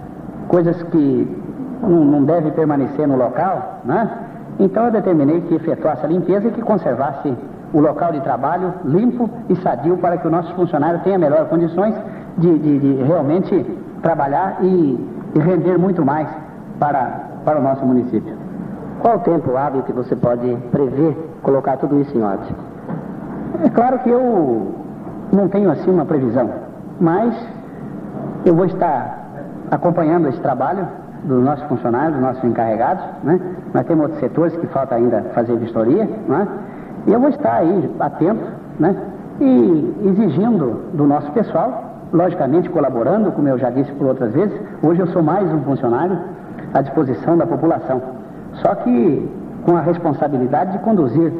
coisas 0.48 0.82
que 0.84 1.42
não, 1.82 2.04
não 2.04 2.24
deve 2.24 2.50
permanecer 2.52 3.06
no 3.06 3.16
local, 3.16 3.80
né? 3.84 4.10
Então 4.58 4.86
eu 4.86 4.90
determinei 4.90 5.42
que 5.42 5.54
efetuasse 5.54 6.04
a 6.04 6.08
limpeza 6.08 6.48
e 6.48 6.50
que 6.50 6.62
conservasse 6.62 7.34
o 7.74 7.80
local 7.80 8.12
de 8.12 8.20
trabalho 8.20 8.72
limpo 8.84 9.28
e 9.48 9.56
sadio 9.56 9.98
para 9.98 10.16
que 10.16 10.26
o 10.26 10.30
nosso 10.30 10.54
funcionário 10.54 11.00
tenha 11.00 11.18
melhores 11.18 11.48
condições 11.48 11.94
de, 12.38 12.58
de, 12.58 12.78
de 12.78 13.02
realmente 13.02 13.78
trabalhar 14.02 14.58
e, 14.62 15.10
e, 15.34 15.38
render 15.38 15.76
muito 15.76 16.04
mais 16.04 16.28
para, 16.78 17.20
para 17.44 17.58
o 17.58 17.62
nosso 17.62 17.84
município. 17.84 18.34
Qual 19.00 19.16
o 19.16 19.20
tempo 19.20 19.56
hábil 19.56 19.82
que 19.82 19.92
você 19.92 20.16
pode 20.16 20.56
prever 20.70 21.16
colocar 21.42 21.76
tudo 21.76 22.00
isso 22.00 22.16
em 22.16 22.22
ordem? 22.22 22.75
É 23.64 23.68
claro 23.70 23.98
que 24.00 24.10
eu 24.10 24.72
não 25.32 25.48
tenho 25.48 25.70
assim 25.70 25.90
uma 25.90 26.04
previsão, 26.04 26.50
mas 27.00 27.34
eu 28.44 28.54
vou 28.54 28.66
estar 28.66 29.26
acompanhando 29.70 30.28
esse 30.28 30.40
trabalho 30.40 30.86
dos 31.24 31.42
nossos 31.42 31.64
funcionários, 31.66 32.12
dos 32.12 32.22
nossos 32.22 32.44
encarregados, 32.44 33.04
né? 33.24 33.40
Nós 33.74 33.84
temos 33.86 34.04
outros 34.04 34.20
setores 34.20 34.56
que 34.56 34.66
falta 34.68 34.94
ainda 34.94 35.22
fazer 35.34 35.56
vistoria, 35.56 36.08
né? 36.28 36.46
E 37.06 37.12
eu 37.12 37.20
vou 37.20 37.30
estar 37.30 37.54
aí 37.54 37.94
atento, 37.98 38.44
né? 38.78 38.94
E 39.40 39.94
exigindo 40.06 40.84
do 40.94 41.06
nosso 41.06 41.30
pessoal, 41.32 41.84
logicamente 42.12 42.70
colaborando, 42.70 43.32
como 43.32 43.48
eu 43.48 43.58
já 43.58 43.70
disse 43.70 43.90
por 43.92 44.06
outras 44.06 44.32
vezes, 44.32 44.58
hoje 44.82 45.00
eu 45.00 45.06
sou 45.08 45.22
mais 45.22 45.52
um 45.52 45.60
funcionário 45.62 46.18
à 46.72 46.80
disposição 46.80 47.36
da 47.36 47.46
população. 47.46 48.00
só 48.54 48.74
que 48.76 49.28
com 49.66 49.76
a 49.76 49.80
responsabilidade 49.80 50.72
de 50.72 50.78
conduzir 50.78 51.32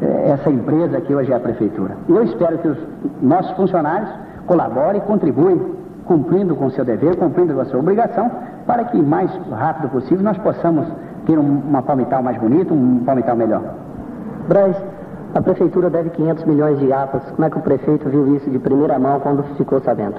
essa 0.00 0.50
empresa 0.50 1.00
que 1.00 1.14
hoje 1.14 1.32
é 1.32 1.36
a 1.36 1.40
prefeitura. 1.40 1.96
E 2.08 2.12
eu 2.12 2.22
espero 2.22 2.58
que 2.58 2.68
os 2.68 2.78
nossos 3.20 3.50
funcionários 3.56 4.10
colaborem, 4.46 5.00
contribuem, 5.02 5.60
cumprindo 6.04 6.54
com 6.56 6.66
o 6.66 6.70
seu 6.70 6.84
dever, 6.84 7.16
cumprindo 7.16 7.54
com 7.54 7.60
a 7.60 7.64
sua 7.64 7.80
obrigação, 7.80 8.30
para 8.66 8.84
que 8.84 9.00
mais 9.00 9.30
rápido 9.50 9.90
possível 9.90 10.22
nós 10.22 10.38
possamos 10.38 10.86
ter 11.26 11.38
um, 11.38 11.60
uma 11.68 11.82
palmital 11.82 12.22
mais 12.22 12.38
bonita, 12.38 12.72
um 12.72 13.02
palmital 13.04 13.36
melhor. 13.36 13.62
Braz, 14.48 14.76
a 15.34 15.42
prefeitura 15.42 15.90
deve 15.90 16.10
500 16.10 16.44
milhões 16.44 16.78
de 16.78 16.92
APAS. 16.92 17.22
Como 17.32 17.44
é 17.44 17.50
que 17.50 17.58
o 17.58 17.62
prefeito 17.62 18.08
viu 18.08 18.34
isso 18.36 18.48
de 18.48 18.58
primeira 18.58 18.98
mão 18.98 19.20
quando 19.20 19.42
ficou 19.56 19.80
sabendo? 19.80 20.16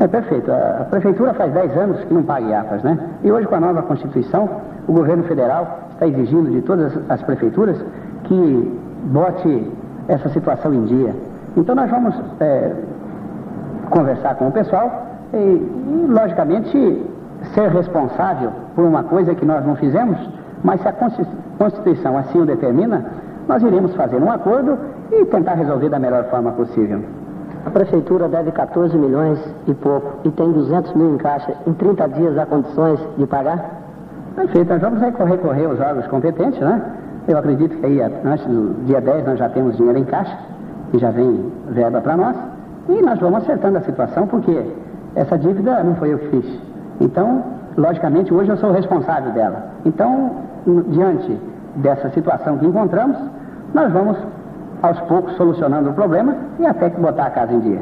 É 0.00 0.08
perfeito. 0.08 0.50
A 0.50 0.84
prefeitura 0.90 1.32
faz 1.34 1.52
10 1.52 1.76
anos 1.76 2.04
que 2.04 2.12
não 2.12 2.24
paga 2.24 2.46
IAPAS, 2.46 2.82
né? 2.82 2.98
E 3.22 3.30
hoje, 3.30 3.46
com 3.46 3.54
a 3.54 3.60
nova 3.60 3.82
Constituição, 3.82 4.48
o 4.88 4.92
governo 4.92 5.22
federal 5.24 5.88
está 5.92 6.08
exigindo 6.08 6.50
de 6.50 6.60
todas 6.62 6.92
as 7.08 7.22
prefeituras 7.22 7.76
que 8.24 8.80
bote 9.04 9.70
essa 10.08 10.28
situação 10.30 10.72
em 10.72 10.84
dia. 10.84 11.14
Então, 11.56 11.74
nós 11.74 11.90
vamos 11.90 12.14
é, 12.40 12.72
conversar 13.90 14.34
com 14.36 14.48
o 14.48 14.52
pessoal 14.52 15.06
e, 15.32 15.36
e, 15.36 16.06
logicamente, 16.08 17.02
ser 17.54 17.68
responsável 17.70 18.50
por 18.74 18.84
uma 18.84 19.02
coisa 19.02 19.34
que 19.34 19.44
nós 19.44 19.64
não 19.66 19.76
fizemos, 19.76 20.18
mas 20.62 20.80
se 20.80 20.88
a 20.88 20.92
Constituição 21.58 22.16
assim 22.16 22.40
o 22.40 22.46
determina, 22.46 23.04
nós 23.48 23.62
iremos 23.62 23.94
fazer 23.94 24.16
um 24.16 24.30
acordo 24.30 24.78
e 25.10 25.24
tentar 25.26 25.54
resolver 25.54 25.88
da 25.88 25.98
melhor 25.98 26.24
forma 26.24 26.52
possível. 26.52 27.00
A 27.66 27.70
prefeitura 27.70 28.28
deve 28.28 28.50
14 28.50 28.96
milhões 28.96 29.38
e 29.68 29.74
pouco 29.74 30.18
e 30.24 30.30
tem 30.30 30.50
200 30.50 30.94
mil 30.94 31.14
em 31.14 31.18
caixa. 31.18 31.54
Em 31.66 31.72
30 31.72 32.08
dias 32.08 32.38
há 32.38 32.46
condições 32.46 32.98
de 33.16 33.26
pagar? 33.26 33.82
Perfeito, 34.34 34.68
nós 34.68 34.80
vamos 34.80 35.00
recorrer 35.00 35.66
aos 35.66 35.78
órgãos 35.78 36.06
competentes, 36.06 36.60
né? 36.60 36.82
Eu 37.28 37.38
acredito 37.38 37.76
que 37.76 37.86
aí 37.86 38.00
antes 38.02 38.44
do 38.46 38.84
dia 38.84 39.00
10 39.00 39.26
nós 39.26 39.38
já 39.38 39.48
temos 39.48 39.76
dinheiro 39.76 39.98
em 39.98 40.04
caixa 40.04 40.36
e 40.92 40.98
já 40.98 41.10
vem 41.10 41.52
verba 41.68 42.00
para 42.00 42.16
nós. 42.16 42.36
E 42.88 43.00
nós 43.00 43.18
vamos 43.20 43.42
acertando 43.42 43.78
a 43.78 43.80
situação 43.82 44.26
porque 44.26 44.64
essa 45.14 45.38
dívida 45.38 45.82
não 45.84 45.94
foi 45.94 46.12
eu 46.12 46.18
que 46.18 46.28
fiz. 46.28 46.60
Então, 47.00 47.42
logicamente, 47.76 48.34
hoje 48.34 48.50
eu 48.50 48.56
sou 48.56 48.70
o 48.70 48.72
responsável 48.72 49.32
dela. 49.32 49.70
Então, 49.84 50.32
diante 50.88 51.38
dessa 51.76 52.10
situação 52.10 52.58
que 52.58 52.66
encontramos, 52.66 53.16
nós 53.72 53.92
vamos 53.92 54.16
aos 54.82 54.98
poucos 55.00 55.34
solucionando 55.36 55.90
o 55.90 55.92
problema 55.92 56.34
e 56.58 56.66
até 56.66 56.90
que 56.90 57.00
botar 57.00 57.26
a 57.26 57.30
casa 57.30 57.52
em 57.52 57.60
dia. 57.60 57.80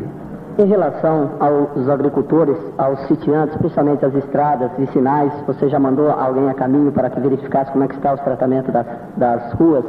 Em 0.60 0.66
relação 0.66 1.30
aos 1.40 1.88
agricultores, 1.88 2.54
aos 2.76 3.00
sitiantes, 3.06 3.56
principalmente 3.56 4.04
as 4.04 4.14
estradas 4.14 4.70
e 4.78 4.86
sinais, 4.88 5.32
você 5.46 5.70
já 5.70 5.78
mandou 5.78 6.10
alguém 6.10 6.50
a 6.50 6.52
caminho 6.52 6.92
para 6.92 7.08
que 7.08 7.18
verificasse 7.18 7.72
como 7.72 7.84
é 7.84 7.88
que 7.88 7.94
está 7.94 8.12
o 8.12 8.18
tratamento 8.18 8.70
das, 8.70 8.84
das 9.16 9.52
ruas? 9.54 9.86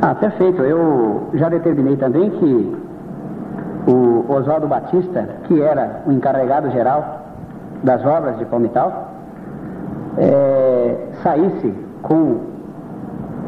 Ah, 0.00 0.14
perfeito. 0.14 0.62
Eu 0.62 1.30
já 1.34 1.48
determinei 1.48 1.96
também 1.96 2.30
que 2.30 2.76
o 3.90 4.24
Oswaldo 4.32 4.68
Batista, 4.68 5.28
que 5.48 5.60
era 5.60 6.02
o 6.06 6.12
encarregado 6.12 6.70
geral 6.70 7.22
das 7.82 8.06
obras 8.06 8.38
de 8.38 8.44
Palmital, 8.44 9.08
é, 10.16 11.08
saísse 11.24 11.74
com 12.02 12.38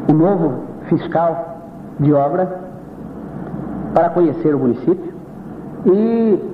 o 0.09 0.13
novo 0.13 0.63
fiscal 0.89 1.59
de 1.97 2.11
obra 2.13 2.59
para 3.93 4.09
conhecer 4.09 4.53
o 4.53 4.59
município 4.59 5.16
e, 5.85 6.53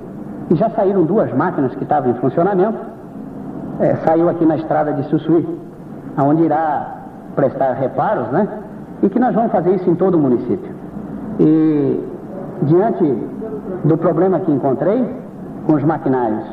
e 0.50 0.54
já 0.54 0.70
saíram 0.70 1.04
duas 1.04 1.32
máquinas 1.34 1.74
que 1.74 1.82
estavam 1.82 2.10
em 2.10 2.14
funcionamento. 2.14 2.78
É, 3.80 3.96
saiu 4.04 4.28
aqui 4.28 4.44
na 4.44 4.56
estrada 4.56 4.92
de 4.92 5.04
Sussuí, 5.08 5.46
onde 6.18 6.42
irá 6.42 6.94
prestar 7.34 7.72
reparos, 7.72 8.28
né? 8.28 8.48
E 9.02 9.08
que 9.08 9.18
nós 9.18 9.34
vamos 9.34 9.50
fazer 9.50 9.74
isso 9.74 9.90
em 9.90 9.94
todo 9.94 10.14
o 10.14 10.18
município. 10.18 10.72
E 11.40 12.08
diante 12.62 13.18
do 13.84 13.96
problema 13.96 14.38
que 14.40 14.52
encontrei 14.52 15.04
com 15.66 15.74
os 15.74 15.82
maquinários, 15.82 16.44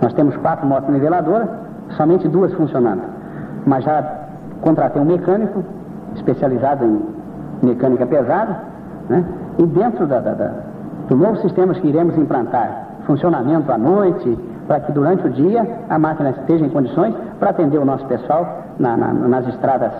nós 0.00 0.12
temos 0.14 0.36
quatro 0.38 0.66
motos 0.66 0.88
niveladoras, 0.90 1.48
somente 1.90 2.26
duas 2.28 2.52
funcionando. 2.54 3.02
Mas 3.66 3.84
já 3.84 4.02
contratei 4.62 5.00
um 5.00 5.04
mecânico 5.04 5.62
especializado 6.14 6.84
em 6.84 7.02
mecânica 7.62 8.06
pesada, 8.06 8.60
né? 9.08 9.24
e 9.58 9.62
dentro 9.64 10.06
da, 10.06 10.20
da, 10.20 10.34
da, 10.34 10.52
do 11.08 11.16
novo 11.16 11.36
sistema 11.38 11.74
que 11.74 11.86
iremos 11.86 12.16
implantar, 12.16 12.88
funcionamento 13.06 13.70
à 13.70 13.78
noite, 13.78 14.38
para 14.66 14.80
que 14.80 14.92
durante 14.92 15.26
o 15.26 15.30
dia 15.30 15.66
a 15.88 15.98
máquina 15.98 16.30
esteja 16.30 16.64
em 16.64 16.68
condições 16.68 17.14
para 17.38 17.50
atender 17.50 17.78
o 17.78 17.84
nosso 17.84 18.04
pessoal 18.06 18.64
na, 18.78 18.96
na, 18.96 19.12
nas 19.12 19.46
estradas 19.48 19.92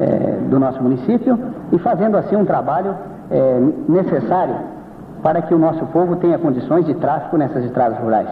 é, 0.00 0.38
do 0.48 0.58
nosso 0.58 0.82
município 0.82 1.38
e 1.72 1.78
fazendo 1.78 2.16
assim 2.16 2.36
um 2.36 2.44
trabalho 2.44 2.94
é, 3.30 3.60
necessário 3.88 4.54
para 5.22 5.42
que 5.42 5.54
o 5.54 5.58
nosso 5.58 5.84
povo 5.86 6.16
tenha 6.16 6.38
condições 6.38 6.84
de 6.84 6.94
tráfego 6.94 7.36
nessas 7.36 7.64
estradas 7.64 7.98
rurais. 7.98 8.28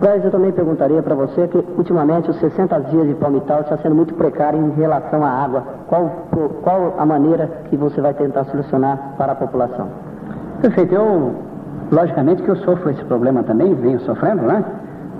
Mas 0.00 0.24
eu 0.24 0.32
também 0.32 0.50
perguntaria 0.50 1.00
para 1.00 1.14
você 1.14 1.46
que 1.46 1.64
ultimamente 1.78 2.28
os 2.28 2.36
60 2.40 2.80
dias 2.80 3.06
de 3.06 3.14
palmital 3.14 3.60
está 3.60 3.76
sendo 3.76 3.94
muito 3.94 4.14
precário 4.14 4.58
em 4.58 4.70
relação 4.70 5.24
à 5.24 5.30
água. 5.30 5.62
Qual, 5.86 6.10
qual 6.60 6.96
a 6.98 7.06
maneira 7.06 7.48
que 7.70 7.76
você 7.76 8.00
vai 8.00 8.12
tentar 8.12 8.44
solucionar 8.46 9.14
para 9.16 9.30
a 9.30 9.36
população? 9.36 10.01
Perfeito. 10.62 10.94
Eu, 10.94 11.34
logicamente 11.90 12.40
que 12.40 12.48
eu 12.48 12.56
sofro 12.56 12.88
esse 12.90 13.02
problema 13.04 13.42
também, 13.42 13.74
venho 13.74 13.98
sofrendo, 14.02 14.42
né? 14.42 14.64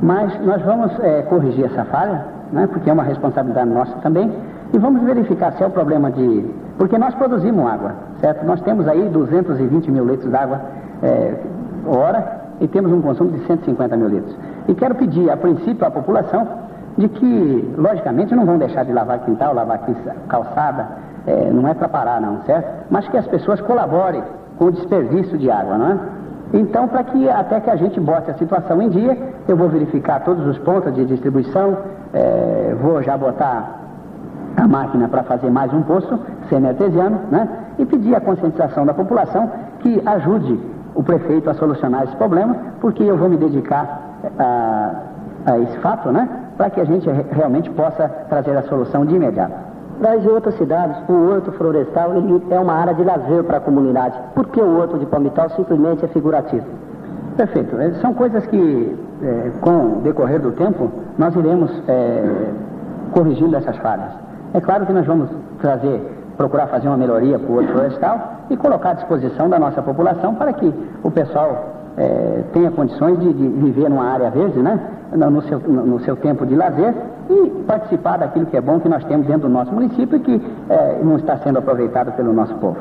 Mas 0.01 0.41
nós 0.47 0.63
vamos 0.63 0.97
é, 1.01 1.23
corrigir 1.23 1.65
essa 1.65 1.85
falha, 1.85 2.25
né? 2.53 2.69
Porque 2.69 2.89
é 2.89 2.93
uma 2.93 3.03
responsabilidade 3.03 3.69
nossa 3.69 3.93
também. 3.99 4.33
E 4.73 4.79
vamos 4.79 5.03
verificar 5.03 5.53
se 5.55 5.65
é 5.65 5.67
o 5.67 5.71
problema 5.71 6.13
de... 6.13 6.49
Porque 6.79 6.97
nós 6.97 7.13
produzimos 7.17 7.67
água, 7.67 7.93
certo? 8.21 8.47
Nós 8.47 8.61
temos 8.61 8.87
aí 8.87 9.09
220 9.09 9.91
mil 9.91 10.05
litros 10.07 10.31
d'água 10.31 10.61
é, 11.03 11.35
hora 11.87 12.41
e 12.61 12.69
temos 12.69 12.93
um 12.93 13.03
consumo 13.03 13.33
de 13.33 13.45
150 13.45 13.97
mil 13.97 14.09
litros. 14.09 14.37
E 14.69 14.75
quero 14.75 14.95
pedir, 14.95 15.29
a 15.29 15.37
princípio, 15.37 15.85
à 15.85 15.91
população 15.91 16.47
de 16.97 17.09
que, 17.09 17.75
logicamente, 17.77 18.33
não 18.35 18.47
vão 18.47 18.59
deixar 18.59 18.85
de 18.85 18.93
lavar 18.93 19.19
quintal, 19.25 19.55
lavar 19.55 19.81
calçada, 20.29 20.87
é, 21.27 21.51
não 21.51 21.67
é 21.67 21.75
para 21.75 21.89
parar, 21.89 22.21
não, 22.21 22.43
certo? 22.43 22.87
Mas 22.91 23.09
que 23.09 23.17
as 23.17 23.27
pessoas 23.27 23.61
colaborem 23.61 24.23
com 24.59 24.71
desperdício 24.71 25.39
de 25.39 25.51
água, 25.51 25.79
não 25.79 25.87
é? 25.87 25.99
Então, 26.55 26.87
para 26.87 27.03
que 27.05 27.29
até 27.29 27.61
que 27.61 27.71
a 27.71 27.77
gente 27.77 27.99
bote 27.99 28.31
a 28.31 28.35
situação 28.35 28.81
em 28.83 28.89
dia, 28.91 29.17
eu 29.49 29.57
vou 29.57 29.69
verificar 29.69 30.21
todos 30.21 30.47
os 30.47 30.59
pontos 30.59 30.95
de 30.95 31.05
distribuição, 31.07 31.79
é, 32.13 32.77
vou 32.81 33.03
já 33.03 33.17
botar 33.17 33.81
a 34.57 34.69
máquina 34.69 35.09
para 35.09 35.23
fazer 35.23 35.51
mais 35.51 35.73
um 35.73 35.83
poço 35.83 36.19
semi-artesiano, 36.51 37.21
né? 37.31 37.49
E 37.79 37.87
pedir 37.87 38.15
a 38.15 38.21
conscientização 38.21 38.85
da 38.85 38.93
população 38.93 39.51
que 39.81 40.03
ajude 40.05 40.61
o 40.95 41.03
prefeito 41.03 41.49
a 41.49 41.55
solucionar 41.55 42.05
esse 42.05 42.17
problema, 42.17 42.55
porque 42.81 43.03
eu 43.03 43.17
vou 43.17 43.31
me 43.31 43.39
dedicar 43.39 44.19
a, 44.39 44.91
a 45.47 45.59
esse 45.59 45.79
fato, 45.79 46.13
né? 46.13 46.29
Para 46.59 46.69
que 46.69 46.81
a 46.81 46.85
gente 46.85 47.09
realmente 47.31 47.71
possa 47.71 48.09
trazer 48.29 48.55
a 48.57 48.63
solução 48.65 49.07
de 49.07 49.17
imediato. 49.17 49.72
Nas 50.03 50.27
outras 50.27 50.57
cidades, 50.57 50.97
o 51.09 51.31
horto 51.31 51.53
florestal 51.53 52.17
ele 52.17 52.45
é 52.51 52.59
uma 52.59 52.73
área 52.73 52.93
de 52.93 53.05
lazer 53.05 53.45
para 53.45 53.59
a 53.59 53.61
comunidade. 53.61 54.19
Por 54.35 54.49
que 54.49 54.61
o 54.61 54.81
horto 54.81 54.99
de 54.99 55.07
Palmital 55.07 55.49
simplesmente 55.51 56.05
é 56.05 56.09
figurativo? 56.09 56.67
Perfeito. 57.37 57.81
É, 57.81 57.93
são 58.01 58.13
coisas 58.13 58.45
que, 58.47 58.99
é, 59.23 59.51
com 59.61 59.71
o 59.71 60.01
decorrer 60.03 60.41
do 60.41 60.51
tempo, 60.51 60.91
nós 61.17 61.37
iremos 61.37 61.71
é, 61.87 62.51
corrigindo 63.13 63.55
essas 63.55 63.77
falhas. 63.77 64.11
É 64.53 64.61
claro 64.61 64.85
que 64.87 64.93
nós 64.93 65.07
vamos 65.07 65.31
trazer, 65.61 66.01
procurar 66.37 66.67
fazer 66.67 66.89
uma 66.89 66.97
melhoria 66.97 67.39
para 67.39 67.53
o 67.53 67.59
horto 67.59 67.71
florestal 67.71 68.33
e 68.51 68.57
colocar 68.57 68.91
à 68.91 68.95
disposição 68.95 69.49
da 69.49 69.61
nossa 69.61 69.81
população 69.83 70.35
para 70.35 70.53
que 70.53 70.75
o 71.05 71.13
pessoal 71.13 71.77
é, 71.97 72.43
tenha 72.53 72.73
condições 72.73 73.21
de, 73.21 73.33
de, 73.33 73.49
viver 73.49 73.89
numa 73.89 74.07
área 74.07 74.31
verde, 74.31 74.59
né? 74.59 74.81
No 75.13 75.43
seu, 75.43 75.61
no 75.61 76.01
seu 76.01 76.17
tempo 76.17 76.45
de 76.45 76.57
lazer 76.57 76.93
e 77.31 77.65
participar 77.67 78.19
daquilo 78.19 78.47
que 78.47 78.57
é 78.57 78.61
bom 78.61 78.81
que 78.81 78.89
nós 78.89 79.05
temos 79.05 79.27
dentro 79.27 79.43
do 79.43 79.49
nosso 79.49 79.73
município 79.73 80.17
e 80.17 80.21
que 80.21 80.43
é, 80.69 81.01
não 81.03 81.17
está 81.17 81.37
sendo 81.39 81.59
aproveitado 81.59 82.13
pelo 82.13 82.33
nosso 82.33 82.55
povo. 82.55 82.79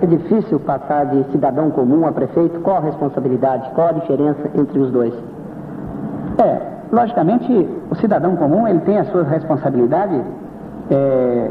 É 0.00 0.06
difícil 0.06 0.60
passar 0.60 1.06
de 1.06 1.24
cidadão 1.32 1.70
comum 1.70 2.06
a 2.06 2.12
prefeito? 2.12 2.60
Qual 2.60 2.76
a 2.76 2.80
responsabilidade? 2.80 3.70
Qual 3.74 3.88
a 3.88 3.92
diferença 3.92 4.50
entre 4.54 4.78
os 4.78 4.90
dois? 4.90 5.12
É, 6.38 6.60
logicamente, 6.92 7.68
o 7.90 7.94
cidadão 7.96 8.36
comum 8.36 8.66
ele 8.68 8.80
tem 8.80 8.98
a 8.98 9.04
sua 9.06 9.24
responsabilidade 9.24 10.20
é, 10.90 11.50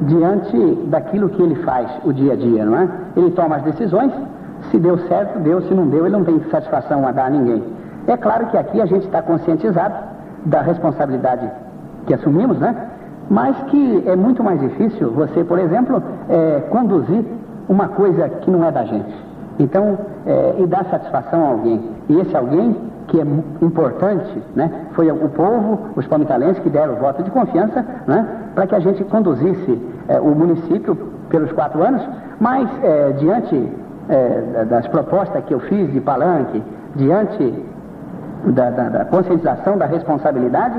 diante 0.00 0.74
daquilo 0.86 1.28
que 1.28 1.42
ele 1.42 1.56
faz 1.56 1.90
o 2.04 2.12
dia 2.12 2.32
a 2.32 2.36
dia, 2.36 2.64
não 2.64 2.76
é? 2.76 2.88
Ele 3.16 3.30
toma 3.32 3.56
as 3.56 3.62
decisões 3.62 4.12
se 4.70 4.78
deu 4.78 4.98
certo, 5.08 5.38
deu. 5.40 5.60
Se 5.62 5.74
não 5.74 5.88
deu, 5.88 6.06
ele 6.06 6.16
não 6.16 6.24
tem 6.24 6.40
satisfação 6.50 7.06
a 7.06 7.12
dar 7.12 7.26
a 7.26 7.30
ninguém. 7.30 7.62
É 8.06 8.16
claro 8.16 8.46
que 8.46 8.56
aqui 8.56 8.80
a 8.80 8.86
gente 8.86 9.06
está 9.06 9.22
conscientizado 9.22 9.94
da 10.44 10.60
responsabilidade 10.62 11.50
que 12.06 12.14
assumimos, 12.14 12.58
né? 12.58 12.74
Mas 13.30 13.56
que 13.64 14.02
é 14.06 14.16
muito 14.16 14.42
mais 14.42 14.60
difícil 14.60 15.10
você, 15.12 15.44
por 15.44 15.58
exemplo, 15.58 16.02
é, 16.28 16.60
conduzir 16.70 17.24
uma 17.68 17.88
coisa 17.88 18.28
que 18.28 18.50
não 18.50 18.64
é 18.64 18.70
da 18.70 18.84
gente. 18.84 19.14
Então, 19.58 19.98
é, 20.26 20.56
e 20.58 20.66
dar 20.66 20.84
satisfação 20.86 21.44
a 21.44 21.48
alguém. 21.48 21.80
E 22.08 22.20
esse 22.20 22.36
alguém 22.36 22.76
que 23.08 23.20
é 23.20 23.24
importante, 23.60 24.42
né? 24.54 24.70
Foi 24.92 25.10
o 25.10 25.28
povo, 25.28 25.78
os 25.96 26.06
palmitalenses 26.06 26.58
que 26.60 26.70
deram 26.70 26.94
o 26.94 26.96
voto 26.96 27.22
de 27.22 27.30
confiança, 27.30 27.84
né? 28.06 28.26
Para 28.54 28.66
que 28.66 28.74
a 28.74 28.80
gente 28.80 29.04
conduzisse 29.04 29.80
é, 30.08 30.20
o 30.20 30.28
município 30.34 30.96
pelos 31.28 31.52
quatro 31.52 31.82
anos, 31.82 32.02
mas 32.40 32.68
é, 32.82 33.12
diante 33.12 33.68
é, 34.08 34.64
das 34.64 34.86
propostas 34.88 35.44
que 35.44 35.54
eu 35.54 35.60
fiz 35.60 35.92
de 35.92 36.00
palanque, 36.00 36.62
diante 36.94 37.54
da, 38.46 38.70
da, 38.70 38.88
da 38.88 39.04
conscientização 39.04 39.78
da 39.78 39.86
responsabilidade, 39.86 40.78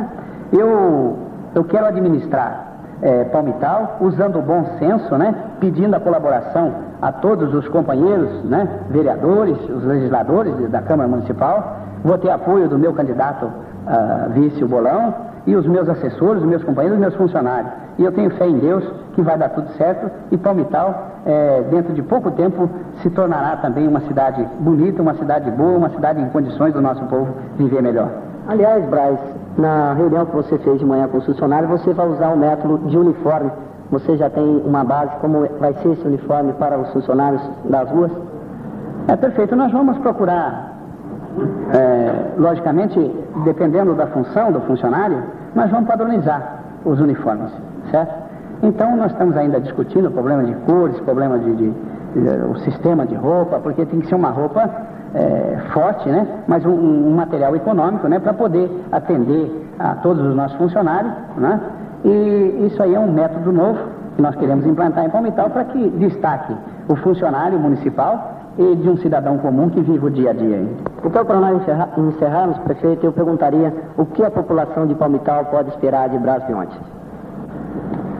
eu, 0.51 1.17
eu 1.55 1.63
quero 1.63 1.85
administrar 1.85 2.73
é, 3.01 3.25
Palmital, 3.25 3.97
usando 3.99 4.39
o 4.39 4.41
bom 4.41 4.65
senso, 4.79 5.17
né, 5.17 5.35
pedindo 5.59 5.93
a 5.93 5.99
colaboração 5.99 6.71
a 7.01 7.11
todos 7.11 7.53
os 7.53 7.67
companheiros, 7.67 8.43
né, 8.45 8.79
vereadores, 8.89 9.57
os 9.69 9.83
legisladores 9.83 10.69
da 10.69 10.81
Câmara 10.81 11.09
Municipal. 11.09 11.79
Vou 12.03 12.17
ter 12.17 12.29
apoio 12.31 12.69
do 12.69 12.79
meu 12.79 12.93
candidato 12.93 13.45
uh, 13.45 14.29
vice, 14.31 14.63
Bolão, 14.63 15.13
e 15.45 15.55
os 15.55 15.65
meus 15.65 15.89
assessores, 15.89 16.41
os 16.41 16.47
meus 16.47 16.63
companheiros, 16.63 16.97
os 16.97 17.01
meus 17.01 17.15
funcionários. 17.15 17.71
E 17.97 18.03
eu 18.03 18.11
tenho 18.11 18.29
fé 18.31 18.47
em 18.47 18.57
Deus 18.59 18.83
que 19.13 19.21
vai 19.21 19.37
dar 19.37 19.49
tudo 19.49 19.69
certo 19.77 20.09
e 20.31 20.37
Palmital, 20.37 21.11
é, 21.25 21.63
dentro 21.69 21.93
de 21.93 22.01
pouco 22.01 22.31
tempo, 22.31 22.69
se 23.01 23.09
tornará 23.09 23.57
também 23.57 23.87
uma 23.87 24.01
cidade 24.01 24.45
bonita, 24.59 25.01
uma 25.01 25.13
cidade 25.15 25.49
boa, 25.51 25.77
uma 25.77 25.89
cidade 25.89 26.21
em 26.21 26.29
condições 26.29 26.73
do 26.73 26.81
nosso 26.81 27.03
povo 27.05 27.27
viver 27.57 27.81
melhor. 27.81 28.09
Aliás, 28.47 28.83
Braz, 28.85 29.19
na 29.57 29.93
reunião 29.93 30.25
que 30.25 30.35
você 30.35 30.57
fez 30.57 30.79
de 30.79 30.85
manhã 30.85 31.07
com 31.07 31.17
os 31.17 31.25
funcionários, 31.25 31.69
você 31.69 31.93
vai 31.93 32.07
usar 32.09 32.29
o 32.29 32.37
método 32.37 32.89
de 32.89 32.97
uniforme. 32.97 33.51
Você 33.91 34.17
já 34.17 34.29
tem 34.29 34.61
uma 34.65 34.83
base 34.83 35.15
como 35.21 35.47
vai 35.59 35.73
ser 35.75 35.89
esse 35.89 36.05
uniforme 36.05 36.51
para 36.53 36.77
os 36.77 36.89
funcionários 36.91 37.41
das 37.65 37.89
ruas? 37.89 38.11
É 39.07 39.15
perfeito. 39.15 39.55
Nós 39.55 39.71
vamos 39.71 39.97
procurar, 39.99 40.72
é, 41.73 42.31
logicamente, 42.37 42.99
dependendo 43.43 43.93
da 43.95 44.07
função 44.07 44.51
do 44.51 44.61
funcionário, 44.61 45.23
nós 45.55 45.69
vamos 45.69 45.87
padronizar 45.87 46.59
os 46.85 46.99
uniformes, 46.99 47.51
certo? 47.91 48.13
Então 48.61 48.95
nós 48.95 49.11
estamos 49.11 49.35
ainda 49.35 49.59
discutindo 49.59 50.07
o 50.07 50.11
problema 50.11 50.43
de 50.43 50.53
cores, 50.65 50.99
problema 51.01 51.37
de, 51.37 51.55
de, 51.55 51.69
de 51.71 52.45
o 52.49 52.55
sistema 52.59 53.05
de 53.05 53.15
roupa, 53.15 53.59
porque 53.59 53.85
tem 53.85 53.99
que 53.99 54.07
ser 54.07 54.15
uma 54.15 54.29
roupa 54.29 54.69
é, 55.13 55.57
forte, 55.73 56.09
né? 56.09 56.25
mas 56.47 56.65
um, 56.65 56.71
um, 56.71 57.15
material 57.15 57.55
econômico 57.55 58.07
né? 58.07 58.19
para 58.19 58.33
poder 58.33 58.69
atender 58.91 59.69
a 59.79 59.95
todos 59.95 60.25
os 60.25 60.35
nossos 60.35 60.57
funcionários. 60.57 61.13
Né? 61.37 61.59
E 62.05 62.67
isso 62.67 62.81
aí 62.81 62.95
é 62.95 62.99
um 62.99 63.11
método 63.11 63.51
novo 63.51 63.79
que 64.15 64.21
nós 64.21 64.35
queremos 64.35 64.65
implantar 64.65 65.05
em 65.05 65.09
Palmital 65.09 65.49
para 65.49 65.65
que 65.65 65.89
destaque 65.89 66.55
o 66.87 66.95
funcionário 66.95 67.59
municipal 67.59 68.32
e 68.57 68.75
de 68.75 68.89
um 68.89 68.97
cidadão 68.97 69.37
comum 69.37 69.69
que 69.69 69.81
vive 69.81 70.05
o 70.05 70.09
dia 70.09 70.29
a 70.29 70.33
dia. 70.33 70.67
Então, 71.03 71.25
para 71.25 71.39
nós 71.39 71.61
encerrar, 71.61 71.89
encerrarmos, 71.97 72.57
prefeito, 72.59 73.05
eu 73.05 73.11
perguntaria 73.11 73.73
o 73.97 74.05
que 74.05 74.23
a 74.23 74.29
população 74.29 74.85
de 74.85 74.95
Palmital 74.95 75.45
pode 75.45 75.69
esperar 75.69 76.09
de 76.09 76.17
Brás 76.17 76.43
Biontes? 76.45 76.77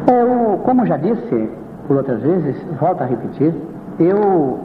Eu, 0.07 0.57
como 0.63 0.85
já 0.85 0.97
disse 0.97 1.49
por 1.87 1.97
outras 1.97 2.21
vezes, 2.21 2.55
volto 2.79 3.01
a 3.01 3.05
repetir, 3.05 3.53
eu 3.99 4.59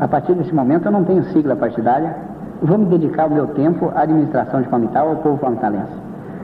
a 0.00 0.08
partir 0.08 0.34
desse 0.34 0.54
momento 0.54 0.86
eu 0.86 0.92
não 0.92 1.04
tenho 1.04 1.22
sigla 1.26 1.54
partidária, 1.54 2.16
vou 2.60 2.78
me 2.78 2.86
dedicar 2.86 3.26
o 3.26 3.30
meu 3.30 3.46
tempo 3.48 3.92
à 3.94 4.02
administração 4.02 4.62
de 4.62 4.68
Palmital 4.68 5.08
ao 5.10 5.16
povo 5.16 5.38
palmitalense. 5.38 5.92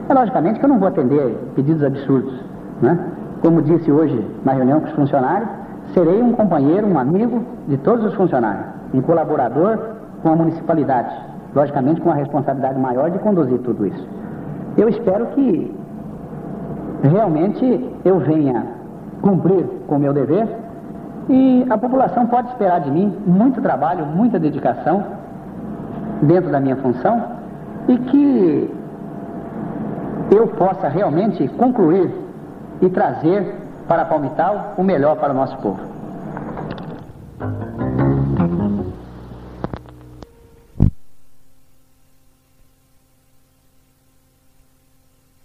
É 0.07 0.13
logicamente 0.13 0.59
que 0.59 0.65
eu 0.65 0.69
não 0.69 0.79
vou 0.79 0.87
atender 0.87 1.37
pedidos 1.55 1.83
absurdos, 1.83 2.33
né? 2.81 2.97
Como 3.41 3.61
disse 3.61 3.91
hoje 3.91 4.25
na 4.43 4.53
reunião 4.53 4.79
com 4.79 4.87
os 4.87 4.93
funcionários, 4.93 5.49
serei 5.93 6.21
um 6.21 6.33
companheiro, 6.33 6.87
um 6.87 6.97
amigo 6.97 7.43
de 7.67 7.77
todos 7.77 8.05
os 8.05 8.13
funcionários, 8.15 8.65
um 8.93 9.01
colaborador 9.01 9.79
com 10.21 10.29
a 10.29 10.35
municipalidade, 10.35 11.13
logicamente 11.55 12.01
com 12.01 12.11
a 12.11 12.15
responsabilidade 12.15 12.79
maior 12.79 13.09
de 13.09 13.19
conduzir 13.19 13.59
tudo 13.59 13.85
isso. 13.85 14.07
Eu 14.77 14.89
espero 14.89 15.27
que 15.27 15.75
realmente 17.03 17.95
eu 18.05 18.19
venha 18.19 18.65
cumprir 19.21 19.65
com 19.87 19.95
o 19.95 19.99
meu 19.99 20.13
dever 20.13 20.47
e 21.27 21.65
a 21.69 21.77
população 21.77 22.27
pode 22.27 22.49
esperar 22.49 22.81
de 22.81 22.91
mim 22.91 23.15
muito 23.25 23.61
trabalho, 23.61 24.05
muita 24.05 24.39
dedicação 24.39 25.03
dentro 26.21 26.51
da 26.51 26.59
minha 26.59 26.75
função 26.77 27.23
e 27.87 27.97
que 27.97 28.73
eu 30.31 30.47
possa 30.47 30.87
realmente 30.87 31.47
concluir 31.49 32.11
e 32.81 32.89
trazer 32.89 33.55
para 33.87 34.05
Palmital 34.05 34.73
o 34.77 34.83
melhor 34.83 35.17
para 35.17 35.33
o 35.33 35.35
nosso 35.35 35.57
povo. 35.57 35.88